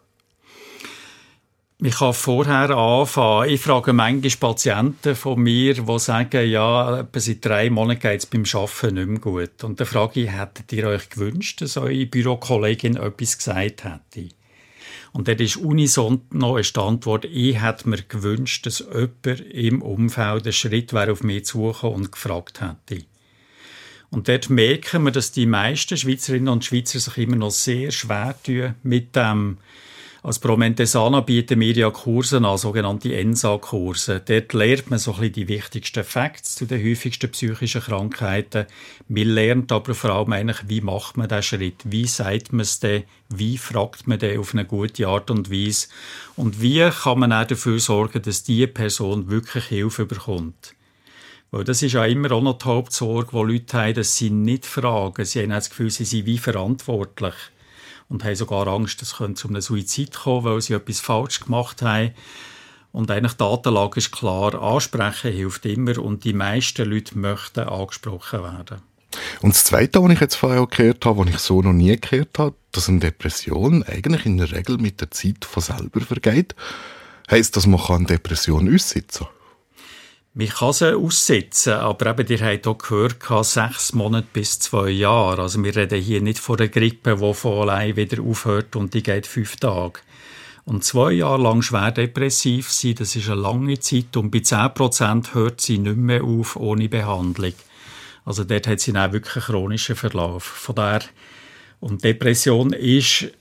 Ich 1.86 1.98
kann 1.98 2.14
vorher 2.14 2.70
anfangen. 2.70 3.48
Ich 3.48 3.60
frage 3.60 3.92
manchmal 3.92 4.32
Patienten 4.40 5.14
von 5.14 5.40
mir, 5.40 5.74
die 5.74 5.98
sagen, 6.00 6.50
ja, 6.50 7.06
seit 7.14 7.44
drei 7.44 7.70
Monaten 7.70 8.00
geht 8.00 8.18
es 8.18 8.26
beim 8.26 8.42
Arbeiten 8.42 8.94
nicht 8.96 9.06
mehr 9.06 9.20
gut. 9.20 9.62
Und 9.62 9.78
dann 9.78 9.86
frage 9.86 10.22
ich, 10.22 10.32
hättet 10.32 10.72
ihr 10.72 10.88
euch 10.88 11.08
gewünscht, 11.10 11.60
dass 11.60 11.76
eure 11.76 12.06
Bürokollegin 12.06 12.96
etwas 12.96 13.38
gesagt 13.38 13.84
hätte? 13.84 14.30
Und 15.12 15.28
dort 15.28 15.40
ist 15.40 15.58
unison 15.58 16.22
noch 16.32 16.56
eine 16.56 16.84
Antwort, 16.84 17.24
ich 17.24 17.62
hätte 17.62 17.88
mir 17.88 18.02
gewünscht, 18.02 18.66
dass 18.66 18.80
jemand 18.80 19.42
im 19.52 19.80
Umfeld 19.80 20.42
einen 20.42 20.52
Schritt 20.52 20.92
wäre 20.92 21.12
auf 21.12 21.22
mich 21.22 21.44
zugekommen 21.44 21.98
und 21.98 22.10
gefragt 22.10 22.62
hätte. 22.62 23.04
Und 24.10 24.26
dort 24.26 24.50
merken 24.50 25.04
wir, 25.04 25.12
dass 25.12 25.30
die 25.30 25.46
meisten 25.46 25.96
Schweizerinnen 25.96 26.48
und 26.48 26.64
Schweizer 26.64 26.98
sich 26.98 27.16
immer 27.18 27.36
noch 27.36 27.52
sehr 27.52 27.92
schwer 27.92 28.34
tun 28.42 28.74
mit 28.82 29.14
dem 29.14 29.58
als 30.26 30.40
Promentesana 30.40 31.20
bieten 31.20 31.60
wir 31.60 31.72
ja 31.72 31.90
Kurse 31.90 32.38
an, 32.38 32.58
sogenannte 32.58 33.14
ENSA-Kurse. 33.14 34.22
Dort 34.26 34.52
lernt 34.54 34.90
man 34.90 34.98
so 34.98 35.12
ein 35.12 35.20
bisschen 35.20 35.34
die 35.34 35.46
wichtigsten 35.46 36.02
Facts 36.02 36.56
zu 36.56 36.66
den 36.66 36.84
häufigsten 36.84 37.30
psychischen 37.30 37.80
Krankheiten. 37.80 38.66
Man 39.06 39.28
lernt 39.28 39.70
aber 39.70 39.94
vor 39.94 40.10
allem 40.10 40.32
eigentlich, 40.32 40.68
wie 40.68 40.80
macht 40.80 41.16
man 41.16 41.28
diesen 41.28 41.44
Schritt? 41.44 41.76
Wie 41.84 42.08
sagt 42.08 42.52
man 42.52 42.62
es 42.62 42.80
denn? 42.80 43.04
Wie 43.28 43.56
fragt 43.56 44.08
man 44.08 44.18
den 44.18 44.40
auf 44.40 44.52
eine 44.52 44.64
gute 44.64 45.06
Art 45.06 45.30
und 45.30 45.48
Weise? 45.48 45.86
Und 46.34 46.60
wie 46.60 46.90
kann 46.90 47.20
man 47.20 47.32
auch 47.32 47.46
dafür 47.46 47.78
sorgen, 47.78 48.20
dass 48.20 48.42
diese 48.42 48.66
Person 48.66 49.30
wirklich 49.30 49.66
Hilfe 49.66 50.06
bekommt? 50.06 50.74
Weil 51.52 51.62
das 51.62 51.82
ist 51.82 51.92
ja 51.92 52.04
immer 52.04 52.32
auch 52.32 52.42
noch 52.42 52.58
die 52.58 52.64
Hauptsorge, 52.64 53.30
die 53.30 53.52
Leute 53.52 53.76
haben, 53.78 53.94
dass 53.94 54.16
sie 54.16 54.30
nicht 54.30 54.66
fragen. 54.66 55.24
Sie 55.24 55.40
haben 55.40 55.50
das 55.50 55.70
Gefühl, 55.70 55.90
sie 55.90 56.04
sind 56.04 56.26
wie 56.26 56.38
verantwortlich 56.38 57.34
und 58.08 58.24
haben 58.24 58.36
sogar 58.36 58.66
Angst, 58.68 59.02
es 59.02 59.16
könnte 59.16 59.40
zu 59.40 59.48
einem 59.48 59.60
Suizid 59.60 60.14
kommen, 60.14 60.44
weil 60.44 60.60
sie 60.60 60.74
etwas 60.74 61.00
falsch 61.00 61.40
gemacht 61.40 61.82
haben. 61.82 62.12
Und 62.92 63.10
eigentlich 63.10 63.34
Datenlage 63.34 63.98
ist 63.98 64.12
klar, 64.12 64.54
ansprechen 64.54 65.32
hilft 65.32 65.66
immer 65.66 65.98
und 65.98 66.24
die 66.24 66.32
meisten 66.32 66.88
Leute 66.88 67.18
möchten 67.18 67.60
angesprochen 67.60 68.42
werden. 68.42 68.80
Und 69.42 69.54
das 69.54 69.64
Zweite, 69.64 70.02
was 70.02 70.12
ich 70.12 70.20
jetzt 70.20 70.36
vorher 70.36 70.66
gehört 70.66 71.04
habe, 71.04 71.18
was 71.18 71.28
ich 71.28 71.38
so 71.38 71.62
noch 71.62 71.72
nie 71.72 71.96
gehört 71.96 72.38
habe, 72.38 72.54
dass 72.72 72.88
eine 72.88 73.00
Depression 73.00 73.82
eigentlich 73.82 74.26
in 74.26 74.38
der 74.38 74.52
Regel 74.52 74.78
mit 74.78 75.00
der 75.00 75.10
Zeit 75.10 75.44
von 75.44 75.62
selber 75.62 76.00
vergeht, 76.00 76.54
heisst, 77.30 77.56
dass 77.56 77.66
man 77.66 77.80
eine 77.80 78.06
Depression 78.06 78.72
aussitzen 78.74 79.26
kann. 79.26 79.35
Man 80.38 80.48
kann 80.48 80.74
sie 80.74 80.94
aussetzen, 80.94 81.72
aber 81.72 82.10
eben, 82.10 82.28
ihr 82.28 82.46
habt 82.46 82.66
auch 82.66 82.76
gehört, 82.76 83.16
sechs 83.46 83.94
Monate 83.94 84.26
bis 84.34 84.58
zwei 84.58 84.90
Jahre. 84.90 85.40
Also 85.40 85.64
wir 85.64 85.74
reden 85.74 85.98
hier 85.98 86.20
nicht 86.20 86.40
von 86.40 86.58
einer 86.58 86.68
Grippe, 86.68 87.16
die 87.16 87.32
von 87.34 87.62
allein 87.62 87.96
wieder 87.96 88.22
aufhört 88.22 88.76
und 88.76 88.92
die 88.92 89.02
geht 89.02 89.26
fünf 89.26 89.56
Tage. 89.56 90.00
Und 90.66 90.84
zwei 90.84 91.12
Jahre 91.12 91.40
lang 91.40 91.62
schwer 91.62 91.90
depressiv 91.90 92.70
sein, 92.70 92.96
das 92.96 93.16
ist 93.16 93.30
eine 93.30 93.40
lange 93.40 93.80
Zeit 93.80 94.14
und 94.14 94.30
bei 94.30 94.40
10% 94.40 95.32
hört 95.32 95.62
sie 95.62 95.78
nicht 95.78 95.96
mehr 95.96 96.22
auf 96.22 96.56
ohne 96.56 96.90
Behandlung. 96.90 97.54
Also 98.26 98.44
dort 98.44 98.66
hat 98.66 98.80
sie 98.80 98.92
dann 98.92 99.14
wirklich 99.14 99.36
einen 99.36 99.44
chronischen 99.44 99.96
Verlauf. 99.96 100.44
Von 100.44 100.74
daher, 100.74 101.02
und 101.80 102.04
Depression 102.04 102.74
ist 102.74 103.32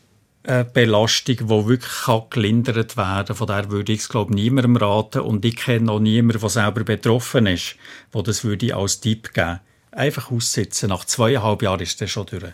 Belastung, 0.73 1.37
die 1.37 1.49
wirklich 1.49 2.29
gelindert 2.29 2.97
werden 2.97 3.25
kann. 3.25 3.35
Von 3.35 3.47
der 3.47 3.71
würde 3.71 3.93
ich 3.93 3.99
es, 3.99 4.09
glaube 4.09 4.31
ich, 4.31 4.35
niemandem 4.35 4.77
raten. 4.77 5.21
Und 5.21 5.43
ich 5.45 5.55
kenne 5.55 5.91
auch 5.91 5.99
niemanden, 5.99 6.39
der 6.39 6.49
selber 6.49 6.83
betroffen 6.83 7.47
ist, 7.47 7.75
der 8.13 8.23
das 8.23 8.43
würde 8.43 8.67
ich 8.67 8.75
als 8.75 8.99
Tipp 8.99 9.33
geben 9.33 9.59
Einfach 9.91 10.31
aussitzen. 10.31 10.89
Nach 10.89 11.05
zweieinhalb 11.05 11.61
Jahren 11.61 11.79
ist 11.79 12.01
das 12.01 12.11
schon 12.11 12.25
durch. 12.25 12.53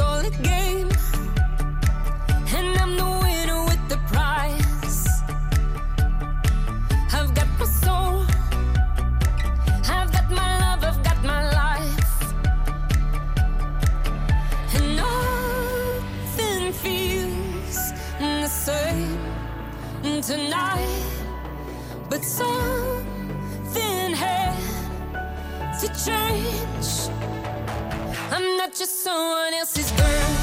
All 0.00 0.18
a 0.18 0.30
game, 0.30 0.90
and 2.56 2.78
I'm 2.78 2.96
the 2.96 3.10
winner 3.22 3.64
with 3.64 3.88
the 3.88 3.98
prize. 4.08 5.06
I've 7.12 7.34
got 7.34 7.48
my 7.58 7.66
soul, 7.66 8.24
I've 9.88 10.10
got 10.12 10.30
my 10.30 10.58
love, 10.64 10.84
I've 10.84 11.02
got 11.02 11.22
my 11.24 11.42
life, 11.62 12.34
and 14.74 14.96
nothing 14.96 16.72
feels 16.72 17.92
the 18.18 18.48
same 18.48 19.18
tonight, 20.22 21.04
but 22.08 22.22
something 22.24 24.14
had 24.14 24.56
to 25.80 25.88
change. 26.04 27.09
I'm 28.40 28.56
not 28.56 28.74
just 28.74 29.04
someone 29.04 29.52
else's 29.52 29.92
girl. 29.92 30.39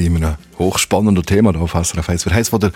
Wir 0.00 0.06
sind 0.06 0.16
in 0.16 0.24
einem 0.24 0.36
Hochspannender 0.58 1.22
Thema 1.22 1.52
da 1.52 1.60
auf 1.60 1.72
SRF 1.72 2.08
1. 2.08 2.24
Wir 2.24 2.32
haben 2.32 2.44
von 2.46 2.60
der 2.60 2.72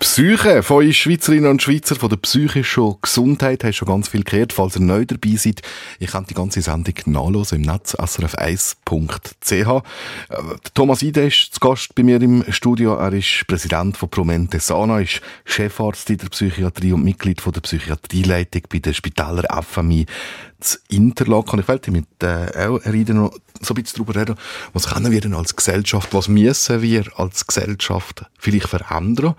Psyche 0.00 0.62
von 0.62 0.86
uns 0.86 0.96
Schweizerinnen 0.96 1.50
und 1.50 1.62
Schweizer, 1.62 1.96
von 1.96 2.08
der 2.08 2.16
psychischen 2.16 2.96
Gesundheit, 3.02 3.62
hast 3.62 3.76
schon 3.76 3.88
ganz 3.88 4.08
viel 4.08 4.24
gehört. 4.24 4.54
Falls 4.54 4.76
ihr 4.76 4.80
neu 4.80 5.04
dabei 5.04 5.36
seid, 5.36 5.60
ihr 6.00 6.08
könnt 6.08 6.30
die 6.30 6.34
ganze 6.34 6.62
Sendung 6.62 6.94
nachlesen 7.04 7.62
im 7.62 7.70
Netz, 7.70 7.94
srf1.ch. 7.94 9.52
Äh, 9.52 9.82
Thomas 10.72 11.02
Ide 11.02 11.26
ist 11.26 11.54
zu 11.54 11.60
Gast 11.60 11.94
bei 11.94 12.02
mir 12.02 12.20
im 12.22 12.42
Studio. 12.50 12.94
Er 12.94 13.12
ist 13.12 13.44
Präsident 13.46 13.98
von 13.98 14.08
Promente 14.08 14.58
Sana, 14.58 15.00
ist 15.00 15.20
Chefarzt 15.44 16.08
in 16.08 16.18
der 16.18 16.28
Psychiatrie 16.28 16.92
und 16.94 17.04
Mitglied 17.04 17.42
von 17.42 17.52
der 17.52 17.60
Psychiatrieleitung 17.60 18.62
bei 18.72 18.78
der 18.78 18.94
Spitaler 18.94 19.62
FMI 19.62 20.06
zu 20.62 20.78
Interlaken. 20.88 21.60
Ich 21.60 21.68
wollte 21.68 21.90
mit 21.90 22.06
äh, 22.22 22.66
auch 22.66 22.84
Reden 22.84 23.18
noch 23.18 23.36
so 23.60 23.74
ein 23.74 23.82
bisschen 23.82 24.04
darüber 24.04 24.20
reden, 24.20 24.36
was 24.72 24.88
können 24.88 25.12
wir 25.12 25.20
denn 25.20 25.34
als 25.34 25.56
Gesellschaft, 25.56 26.12
was 26.12 26.28
müssen 26.28 26.82
wir 26.82 27.04
als 27.16 27.46
Gesellschaft 27.46 28.24
vielleicht 28.38 28.68
verändern, 28.68 29.34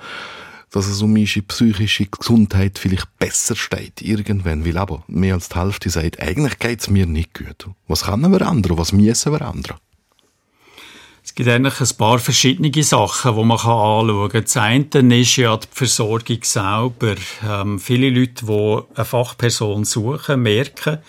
dass 0.72 0.88
es 0.88 1.02
um 1.02 1.14
unsere 1.14 1.46
psychische 1.46 2.06
Gesundheit 2.06 2.80
vielleicht 2.80 3.18
besser 3.20 3.56
steht, 3.56 4.02
irgendwann. 4.02 4.66
Weil 4.66 4.78
aber 4.78 5.04
mehr 5.08 5.36
als 5.36 5.50
die 5.50 5.60
Hälfte 5.60 5.90
sagt, 5.90 6.20
eigentlich 6.20 6.60
geht's 6.60 6.90
mir 6.90 7.06
nicht 7.06 7.34
gut. 7.34 7.70
Was 7.88 8.04
können 8.06 8.32
wir 8.32 8.42
ändern? 8.42 8.78
Was 8.78 8.92
müssen 8.92 9.32
wir 9.32 9.42
ändern? 9.42 9.78
Es 11.34 11.38
gibt 11.38 11.50
eigentlich 11.50 11.82
ein 11.82 11.98
paar 11.98 12.20
verschiedene 12.20 12.84
Sachen, 12.84 13.36
die 13.36 13.44
man 13.44 13.58
anschauen 13.58 14.30
kann. 14.30 14.44
Das 14.44 14.56
eine 14.56 15.20
ist 15.20 15.36
ja 15.36 15.58
die 15.58 15.66
Versorgung 15.72 16.38
selber. 16.44 17.16
Ähm, 17.44 17.80
viele 17.80 18.12
Leute, 18.12 18.46
die 18.46 18.82
eine 18.96 19.04
Fachperson 19.04 19.84
suchen, 19.84 20.44
merken, 20.44 21.00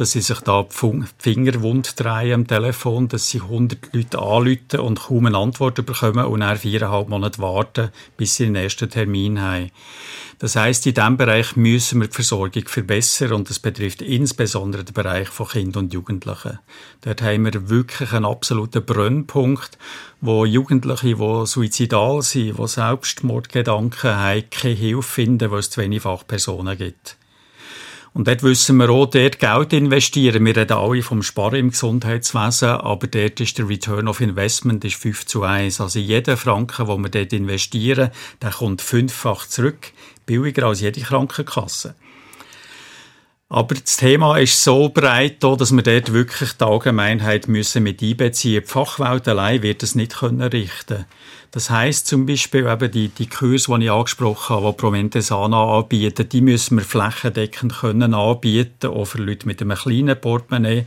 dass 0.00 0.12
sie 0.12 0.22
sich 0.22 0.40
da 0.40 0.62
die 0.62 1.04
Finger 1.18 1.60
wund 1.60 2.00
drehen 2.00 2.32
am 2.32 2.46
Telefon, 2.46 3.08
dass 3.08 3.28
sie 3.28 3.42
100 3.42 3.92
Leute 3.92 4.18
anrufen 4.18 4.80
und 4.80 4.98
kaum 4.98 5.26
eine 5.26 5.36
Antwort 5.36 5.84
bekommen 5.84 6.24
und 6.24 6.40
dann 6.40 6.56
viereinhalb 6.56 7.10
Monate 7.10 7.38
warten, 7.42 7.90
bis 8.16 8.36
sie 8.36 8.46
den 8.46 8.54
ersten 8.54 8.88
Termin 8.88 9.42
haben. 9.42 9.70
Das 10.38 10.56
heißt, 10.56 10.86
in 10.86 10.94
diesem 10.94 11.18
Bereich 11.18 11.54
müssen 11.54 12.00
wir 12.00 12.08
die 12.08 12.14
Versorgung 12.14 12.66
verbessern 12.66 13.34
und 13.34 13.50
das 13.50 13.58
betrifft 13.58 14.00
insbesondere 14.00 14.84
den 14.84 14.94
Bereich 14.94 15.28
von 15.28 15.48
Kindern 15.48 15.84
und 15.84 15.92
Jugendlichen. 15.92 16.60
Dort 17.02 17.20
haben 17.20 17.44
wir 17.44 17.68
wirklich 17.68 18.10
einen 18.14 18.24
absoluten 18.24 18.82
Brennpunkt, 18.82 19.76
wo 20.22 20.46
Jugendliche, 20.46 21.14
die 21.14 21.46
suizidal 21.46 22.22
sind, 22.22 22.58
die 22.58 22.66
Selbstmordgedanken 22.66 24.16
haben, 24.16 24.48
keine 24.48 24.74
Hilfe 24.74 25.02
finden, 25.02 25.50
weil 25.50 25.58
es 25.58 25.68
zu 25.68 25.82
wenig 25.82 26.00
Fachpersonen 26.00 26.78
gibt. 26.78 27.18
Und 28.12 28.26
dort 28.26 28.42
wissen 28.42 28.76
wir 28.78 28.90
auch, 28.90 29.06
dort 29.06 29.38
Geld 29.38 29.72
investieren. 29.72 30.44
Wir 30.44 30.56
reden 30.56 30.76
alle 30.76 31.02
vom 31.02 31.22
Sparen 31.22 31.60
im 31.60 31.70
Gesundheitswesen, 31.70 32.68
aber 32.68 33.06
dort 33.06 33.40
ist 33.40 33.56
der 33.56 33.68
Return 33.68 34.08
of 34.08 34.20
Investment 34.20 34.84
ist 34.84 34.96
5 34.96 35.26
zu 35.26 35.44
1. 35.44 35.80
Also 35.80 36.00
jeder 36.00 36.36
Franken, 36.36 36.86
den 36.86 37.02
wir 37.02 37.10
dort 37.10 37.32
investieren, 37.32 38.10
der 38.42 38.50
kommt 38.50 38.82
fünffach 38.82 39.46
zurück. 39.46 39.92
Billiger 40.26 40.66
als 40.66 40.80
jede 40.80 41.00
Krankenkasse. 41.00 41.94
Aber 43.52 43.74
das 43.74 43.96
Thema 43.96 44.36
ist 44.38 44.62
so 44.62 44.90
breit, 44.90 45.42
da, 45.42 45.56
dass 45.56 45.72
wir 45.72 45.82
dort 45.82 46.12
wirklich 46.12 46.52
die 46.52 46.64
Allgemeinheit 46.64 47.48
müssen 47.48 47.82
mit 47.82 48.00
einbeziehen. 48.00 48.62
Die 48.62 48.66
Fachwelt 48.68 49.26
allein 49.26 49.62
wird 49.62 49.82
es 49.82 49.96
nicht 49.96 50.16
können 50.18 50.40
richten. 50.40 51.04
Das 51.50 51.68
heißt 51.68 52.06
zum 52.06 52.26
Beispiel 52.26 52.68
eben 52.68 52.92
die, 52.92 53.08
die 53.08 53.26
Kurse, 53.26 53.76
die 53.76 53.86
ich 53.86 53.90
angesprochen 53.90 54.54
habe, 54.54 54.70
die 54.70 54.76
Promente 54.76 55.20
Sana 55.20 55.78
anbieten, 55.78 56.28
die 56.28 56.42
müssen 56.42 56.78
wir 56.78 56.84
flächendeckend 56.84 57.74
können 57.74 58.14
anbieten, 58.14 58.86
auch 58.86 59.06
für 59.06 59.18
Leute 59.18 59.48
mit 59.48 59.60
einem 59.60 59.76
kleinen 59.76 60.20
Portemonnaie. 60.20 60.86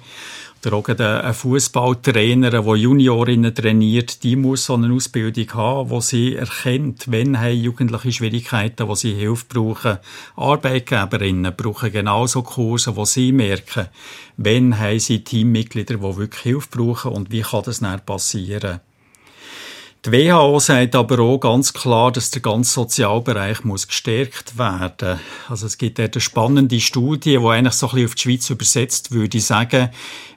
Oder 0.66 0.78
auch 0.78 0.88
ein 0.88 1.34
Fußballtrainer, 1.34 2.50
der 2.50 2.62
Juniorinnen 2.62 3.54
trainiert, 3.54 4.24
die 4.24 4.36
muss 4.36 4.66
so 4.66 4.76
eine 4.76 4.94
Ausbildung 4.94 5.54
haben, 5.54 5.90
wo 5.90 6.00
sie 6.00 6.36
erkennt, 6.36 7.12
wenn 7.12 7.40
haben 7.40 7.58
Jugendliche 7.58 8.12
Schwierigkeiten, 8.12 8.88
wo 8.88 8.96
sie 8.96 9.14
Hilfe 9.14 9.46
brauchen. 9.50 9.98
Arbeitgeberinnen 10.38 11.54
brauchen 11.56 11.92
genauso 11.92 12.44
Kurse, 12.44 12.96
wo 12.96 13.04
sie 13.04 13.34
merken, 13.34 13.88
wenn 14.38 14.80
haben 14.80 15.00
sie 15.00 15.24
Teammitglieder, 15.24 15.98
die 15.98 16.18
wirklich 16.18 16.42
Hilfe 16.44 16.70
brauchen 16.72 17.12
und 17.12 17.32
wie 17.32 17.42
kann 17.42 17.64
das 17.64 17.80
dann 17.80 18.00
passieren. 18.06 18.80
Die 20.06 20.12
WHO 20.12 20.60
sagt 20.60 20.96
aber 20.96 21.20
auch 21.20 21.38
ganz 21.38 21.72
klar, 21.72 22.12
dass 22.12 22.30
der 22.30 22.42
ganze 22.42 22.74
Sozialbereich 22.74 23.64
muss 23.64 23.88
gestärkt 23.88 24.58
werden. 24.58 25.18
Also 25.48 25.66
es 25.66 25.78
gibt 25.78 25.98
dort 25.98 26.16
eine 26.16 26.22
spannende 26.22 26.82
Studie, 26.82 27.38
die 27.38 27.48
eigentlich 27.48 27.74
so 27.76 27.88
ein 27.88 27.92
bisschen 27.94 28.08
auf 28.08 28.16
die 28.16 28.22
Schweiz 28.22 28.50
übersetzt 28.50 29.12
würde, 29.12 29.40
sagen, 29.40 29.92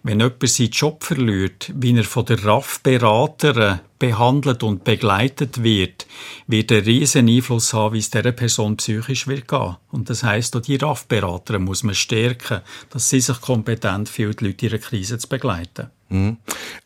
wenn 0.06 0.20
jemand 0.20 0.48
seinen 0.48 0.70
Job 0.70 1.02
verliert, 1.02 1.72
wie 1.74 1.96
er 1.96 2.04
von 2.04 2.24
der 2.24 2.42
RAF-Beraterin 2.44 3.80
behandelt 3.98 4.62
und 4.62 4.84
begleitet 4.84 5.64
wird, 5.64 6.06
wird 6.46 6.70
einen 6.70 6.84
riesen 6.84 7.28
Einfluss 7.28 7.72
haben, 7.72 7.94
wie 7.94 7.98
es 7.98 8.10
dieser 8.10 8.30
Person 8.30 8.76
psychisch 8.76 9.26
wird 9.26 9.48
gehen. 9.48 9.76
Und 9.90 10.08
das 10.08 10.22
heisst, 10.22 10.54
auch 10.54 10.60
die 10.60 10.76
RAF-Beraterin 10.76 11.64
muss 11.64 11.82
man 11.82 11.96
stärken, 11.96 12.60
dass 12.90 13.10
sie 13.10 13.20
sich 13.20 13.40
kompetent 13.40 14.08
fühlt, 14.08 14.42
Leute 14.42 14.66
in 14.66 14.72
einer 14.72 14.80
Krise 14.80 15.18
zu 15.18 15.28
begleiten. 15.28 15.90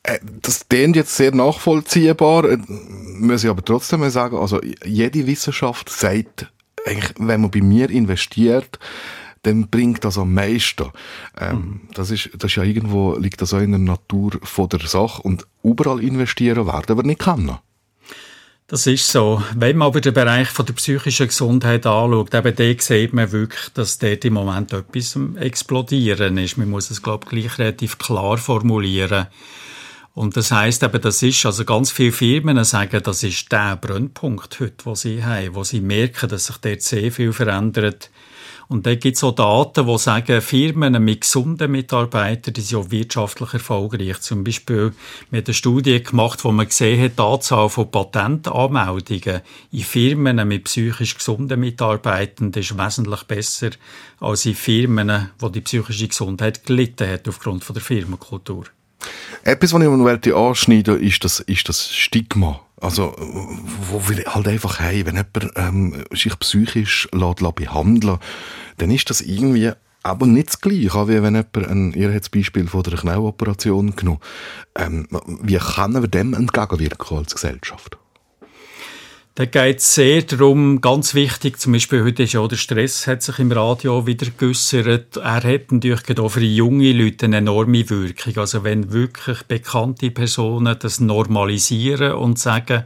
Äh, 0.03 0.19
Das 0.41 0.67
klingt 0.67 0.97
jetzt 0.97 1.15
sehr 1.15 1.35
nachvollziehbar, 1.35 2.45
äh, 2.49 2.59
muss 2.67 3.45
ich 3.45 3.51
aber 3.51 3.63
trotzdem 3.63 4.01
mal 4.01 4.11
sagen, 4.11 4.39
also 4.39 4.61
jede 4.85 5.27
Wissenschaft 5.27 5.91
sagt, 5.91 6.51
wenn 7.19 7.43
man 7.43 7.51
bei 7.51 7.61
mir 7.61 7.91
investiert, 7.91 8.79
dann 9.43 9.69
bringt 9.69 10.05
das 10.05 10.19
am 10.19 10.35
meisten. 10.35 10.91
Ähm, 11.39 11.83
das, 11.95 12.11
ist, 12.11 12.31
das 12.35 12.51
ist 12.51 12.57
ja 12.57 12.63
irgendwo, 12.63 13.17
liegt 13.17 13.41
das 13.41 13.55
auch 13.55 13.61
in 13.61 13.71
der 13.71 13.81
Natur 13.81 14.33
von 14.43 14.69
der 14.69 14.81
Sache 14.81 15.23
und 15.23 15.47
überall 15.63 16.03
investieren 16.03 16.67
werden 16.67 16.97
wir 16.97 17.05
nicht 17.05 17.21
können. 17.21 17.59
Das 18.71 18.87
ist 18.87 19.11
so. 19.11 19.43
Wenn 19.57 19.79
man 19.79 19.89
aber 19.89 20.01
den 20.01 20.15
Bereich 20.15 20.49
von 20.49 20.65
der 20.65 20.75
psychischen 20.75 21.27
Gesundheit 21.27 21.87
anschaut, 21.87 22.33
eben 22.33 22.55
dort 22.55 22.83
sieht 22.83 23.13
man 23.13 23.33
wirklich, 23.33 23.69
dass 23.75 23.99
dort 23.99 24.25
im 24.25 24.35
Moment 24.35 24.73
etwas 24.73 25.17
am 25.17 25.37
Explodieren 25.37 26.39
ist. 26.39 26.57
Man 26.57 26.71
muss 26.71 26.89
es, 26.89 27.03
glaube 27.03 27.25
ich, 27.25 27.31
gleich 27.31 27.59
relativ 27.59 27.99
klar 27.99 28.39
formulieren. 28.39 29.27
Und 30.15 30.37
das 30.37 30.53
heißt 30.53 30.85
eben, 30.85 31.01
das 31.01 31.21
ist, 31.21 31.45
also 31.47 31.65
ganz 31.65 31.91
viele 31.91 32.13
Firmen 32.13 32.63
sagen, 32.63 33.01
das 33.03 33.25
ist 33.25 33.51
der 33.51 33.75
Brennpunkt 33.75 34.61
heute, 34.61 34.85
wo 34.85 34.95
sie 34.95 35.25
haben, 35.25 35.57
wo 35.57 35.65
sie 35.65 35.81
merken, 35.81 36.29
dass 36.29 36.47
sich 36.47 36.59
dort 36.59 36.83
sehr 36.83 37.11
viel 37.11 37.33
verändert. 37.33 38.11
Und 38.71 38.87
da 38.87 38.95
gibt 38.95 39.17
es 39.17 39.25
auch 39.25 39.35
Daten, 39.35 39.85
die 39.85 39.99
sagen, 39.99 40.41
Firmen 40.41 41.05
mit 41.05 41.23
gesunden 41.23 41.73
Mitarbeitern, 41.73 42.55
die 42.55 42.61
sind 42.61 42.79
auch 42.79 42.91
wirtschaftlich 42.93 43.53
erfolgreich. 43.53 44.21
Zum 44.21 44.45
Beispiel, 44.45 44.93
wir 45.29 45.39
haben 45.39 45.45
eine 45.45 45.55
Studie 45.55 46.01
gemacht, 46.01 46.45
wo 46.45 46.53
man 46.53 46.69
gesehen 46.69 47.03
hat, 47.03 47.19
die 47.19 47.23
Anzahl 47.23 47.69
von 47.69 47.91
Patentanmeldungen 47.91 49.41
in 49.73 49.81
Firmen 49.81 50.47
mit 50.47 50.65
psychisch 50.65 51.17
gesunden 51.17 51.59
Mitarbeitern 51.59 52.53
ist 52.53 52.79
wesentlich 52.79 53.25
besser 53.25 53.71
als 54.21 54.47
in 54.47 54.55
Firmen, 54.55 55.31
wo 55.41 55.49
die 55.49 55.63
psychische 55.63 56.07
Gesundheit 56.07 56.65
gelitten 56.65 57.11
hat 57.11 57.27
aufgrund 57.27 57.65
von 57.65 57.75
der 57.75 57.83
Firmenkultur. 57.83 58.67
Etwas, 59.43 59.73
was 59.73 59.83
ich 59.83 59.89
noch 59.89 60.49
anschneiden 60.49 61.01
ist 61.01 61.25
das, 61.25 61.41
ist 61.41 61.69
das 61.69 61.93
Stigma. 61.93 62.61
Also, 62.81 63.15
wo 63.19 64.09
wir 64.09 64.25
halt 64.25 64.49
einfach 64.49 64.81
haben, 64.81 65.07
wenn 65.07 65.17
jemand 65.17 65.53
ähm, 65.57 66.05
sich 66.13 66.39
psychisch 66.39 67.09
lässt, 67.13 67.41
lässt 67.41 68.19
dann 68.79 68.91
ist 68.91 69.11
das 69.11 69.21
irgendwie 69.21 69.73
aber 70.03 70.27
nicht 70.27 70.49
das 70.49 70.61
Gleiche, 70.61 71.09
wie 71.09 71.23
wenn 71.23 71.35
jemand, 71.35 71.57
ein, 71.69 71.93
ihr 71.93 72.09
habt 72.09 72.21
das 72.21 72.31
Beispiel 72.31 72.67
von 72.67 72.83
der 72.83 72.99
Knauoperation 72.99 73.95
genommen, 73.97 74.21
ähm, 74.77 75.07
wie 75.43 75.59
können 75.59 76.03
wir 76.03 76.09
dem 76.09 76.33
entgegenwirken 76.33 77.19
als 77.19 77.35
Gesellschaft? 77.35 77.99
Da 79.37 79.45
geht 79.45 79.79
es 79.79 79.95
sehr 79.95 80.23
darum, 80.23 80.81
ganz 80.81 81.15
wichtig, 81.15 81.59
zum 81.61 81.73
Beispiel 81.73 82.03
heute 82.03 82.25
ist 82.25 82.33
ja 82.33 82.41
auch 82.41 82.49
der 82.49 82.57
Stress, 82.57 83.07
hat 83.07 83.23
sich 83.23 83.39
im 83.39 83.53
Radio 83.53 84.05
wieder 84.05 84.27
geäussert. 84.37 85.17
Er 85.19 85.43
hat 85.43 85.71
natürlich 85.71 86.19
auch 86.19 86.29
für 86.29 86.43
junge 86.43 86.93
Leute 86.93 87.27
eine 87.27 87.37
enorme 87.37 87.89
Wirkung. 87.89 88.37
Also 88.39 88.65
wenn 88.65 88.93
wirklich 88.93 89.45
bekannte 89.45 90.11
Personen 90.11 90.77
das 90.79 90.99
normalisieren 90.99 92.15
und 92.15 92.41
sagen, 92.41 92.85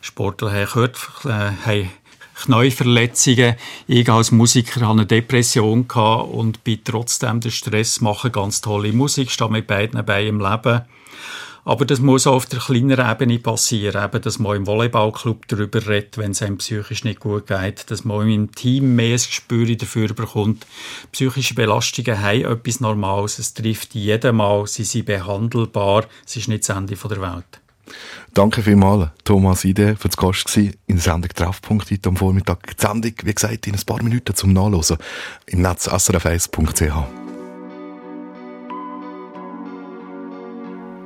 Sportler 0.00 0.52
haben 0.52 0.66
gehört, 0.66 0.96
äh, 1.24 1.50
haben 1.66 1.90
Knäuverletzungen. 2.34 3.56
Ich 3.86 4.08
als 4.08 4.32
Musiker 4.32 4.80
hatte 4.80 4.90
eine 4.90 5.06
Depression 5.06 5.82
und 5.82 6.64
bin 6.64 6.80
trotzdem 6.82 7.40
den 7.40 7.50
Stress 7.50 8.00
machen, 8.00 8.32
ganz 8.32 8.62
tolle 8.62 8.92
Musik, 8.92 9.30
stehe 9.30 9.50
mit 9.50 9.66
beiden 9.66 10.04
Beinen 10.04 10.28
im 10.28 10.40
Leben. 10.40 10.82
Aber 11.64 11.86
das 11.86 12.00
muss 12.00 12.26
auch 12.26 12.34
auf 12.34 12.46
der 12.46 12.60
kleineren 12.60 13.10
Ebene 13.10 13.38
passieren, 13.38 14.04
eben, 14.04 14.22
dass 14.22 14.38
man 14.38 14.56
im 14.56 14.66
Volleyballclub 14.66 15.48
darüber 15.48 15.86
redet, 15.86 16.18
wenn 16.18 16.32
es 16.32 16.42
einem 16.42 16.58
psychisch 16.58 17.04
nicht 17.04 17.20
gut 17.20 17.46
geht, 17.46 17.90
dass 17.90 18.04
man 18.04 18.28
im 18.28 18.52
Team 18.52 18.94
mehr 18.94 19.14
ein 19.14 19.16
Gespür 19.16 19.74
dafür 19.74 20.12
bekommt. 20.12 20.66
Psychische 21.12 21.54
Belastungen 21.54 22.20
haben 22.20 22.44
etwas 22.44 22.80
Normales, 22.80 23.38
es 23.38 23.54
trifft 23.54 23.94
jeden 23.94 24.36
Mal, 24.36 24.66
sie 24.66 24.84
sind 24.84 25.06
behandelbar, 25.06 26.04
es 26.26 26.36
ist 26.36 26.48
nicht 26.48 26.68
das 26.68 26.76
Ende 26.76 26.96
der 26.96 27.20
Welt. 27.22 27.60
Danke 28.32 28.62
vielmals, 28.62 29.10
Thomas 29.24 29.64
Ide, 29.64 29.96
für 29.96 30.08
das 30.08 30.16
Gast 30.16 30.56
in 30.56 30.74
der 30.88 30.98
Sendung 30.98 31.30
Treffpunkt 31.34 31.90
heute 31.90 32.08
am 32.08 32.16
Vormittag. 32.16 32.76
Die 32.76 32.80
Sendung, 32.80 33.12
wie 33.22 33.34
gesagt, 33.34 33.66
in 33.66 33.74
ein 33.74 33.82
paar 33.86 34.02
Minuten 34.02 34.34
zum 34.34 34.52
Nachlesen 34.52 34.96
im 35.46 35.62
Netz 35.62 35.88
srf1.ch. 35.88 37.23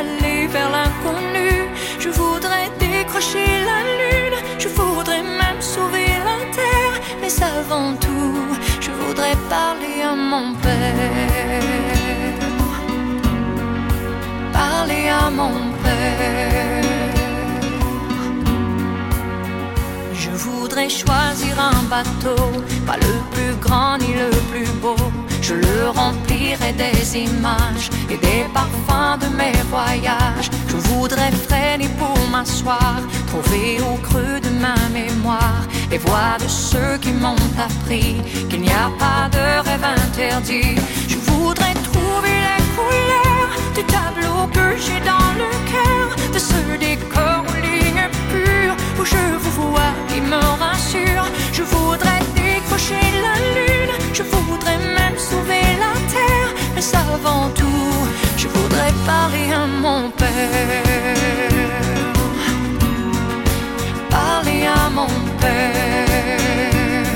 aller 0.00 0.46
vers 0.46 0.70
l'inconnu. 0.76 1.50
Je 1.98 2.10
voudrais 2.20 2.68
décrocher 2.78 3.48
la 3.70 3.78
lune, 4.00 4.38
je 4.58 4.68
voudrais 4.68 5.22
même 5.22 5.60
sauver 5.60 6.08
la 6.28 6.38
terre, 6.58 6.94
mais 7.20 7.32
avant 7.42 7.92
tout, 8.04 8.34
je 8.80 8.90
voudrais 9.00 9.36
parler 9.56 9.96
à 10.12 10.14
mon 10.14 10.54
père. 10.64 11.62
Parler 14.52 15.04
à 15.22 15.30
mon 15.30 15.56
père. 15.84 16.84
Je 20.12 20.30
voudrais 20.30 20.88
choisir 20.88 21.54
un 21.72 21.82
bateau, 21.94 22.42
pas 22.86 22.98
le 23.08 23.14
plus 23.32 23.54
grand 23.64 23.98
ni 23.98 24.12
le 24.14 24.30
plus 24.50 24.70
beau. 24.82 24.96
Je 25.48 25.54
le 25.54 25.88
remplirai 25.88 26.74
des 26.74 27.16
images 27.16 27.88
et 28.10 28.18
des 28.18 28.44
parfums 28.52 29.16
de 29.18 29.28
mes 29.34 29.56
voyages. 29.70 30.50
Je 30.68 30.76
voudrais 30.88 31.30
freiner 31.30 31.88
pour 31.98 32.18
m'asseoir, 32.30 32.96
trouver 33.28 33.78
au 33.80 33.96
creux 34.06 34.40
de 34.42 34.50
ma 34.60 34.76
mémoire 34.92 35.62
les 35.90 35.96
voix 35.96 36.36
de 36.38 36.46
ceux 36.46 36.98
qui 37.00 37.12
m'ont 37.12 37.46
appris 37.58 38.16
qu'il 38.50 38.60
n'y 38.60 38.72
a 38.84 38.90
pas 38.98 39.30
de 39.30 39.66
rêve 39.66 39.86
interdit. 40.04 40.76
Je 41.08 41.16
voudrais 41.16 41.72
trouver 41.92 42.36
les 42.48 42.62
couleurs 42.76 43.52
du 43.74 43.84
tableau 43.84 44.46
que 44.52 44.76
j'ai 44.76 45.00
dans 45.00 45.32
le 45.42 45.50
cœur, 45.72 46.08
de 46.34 46.38
ce 46.38 46.60
décor 46.78 47.40
aux 47.48 47.60
lignes 47.66 48.10
pures 48.30 48.76
où 49.00 49.04
je 49.06 49.24
vous 49.40 49.70
vois 49.70 49.94
qui 50.08 50.20
me 50.20 50.42
rassure. 50.62 51.24
Je 51.54 51.62
voudrais 51.62 52.20
décrocher 52.78 53.10
la 53.22 53.34
lune, 53.54 53.92
je 54.12 54.22
voudrais 54.22 54.78
même 54.78 55.18
sauver 55.18 55.62
la 55.78 55.94
terre, 56.12 56.54
mais 56.74 56.82
avant 56.94 57.48
tout, 57.50 57.94
je 58.36 58.48
voudrais 58.48 58.92
parler 59.06 59.52
à 59.52 59.66
mon 59.66 60.10
père. 60.10 60.28
Parler 64.10 64.66
à 64.66 64.90
mon 64.90 65.06
père. 65.40 67.06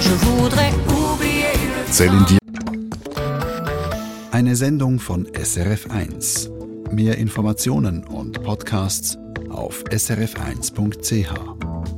Je 0.00 0.10
voudrais 0.10 0.72
oublier 0.88 1.54
le. 1.98 2.38
Eine 4.32 4.56
Sendung 4.56 4.98
von 4.98 5.24
SRF1. 5.34 6.48
Mehr 6.92 7.18
Informationen 7.18 8.04
und 8.04 8.42
Podcasts 8.42 9.16
auf 9.50 9.84
srf1.ch. 9.90 11.93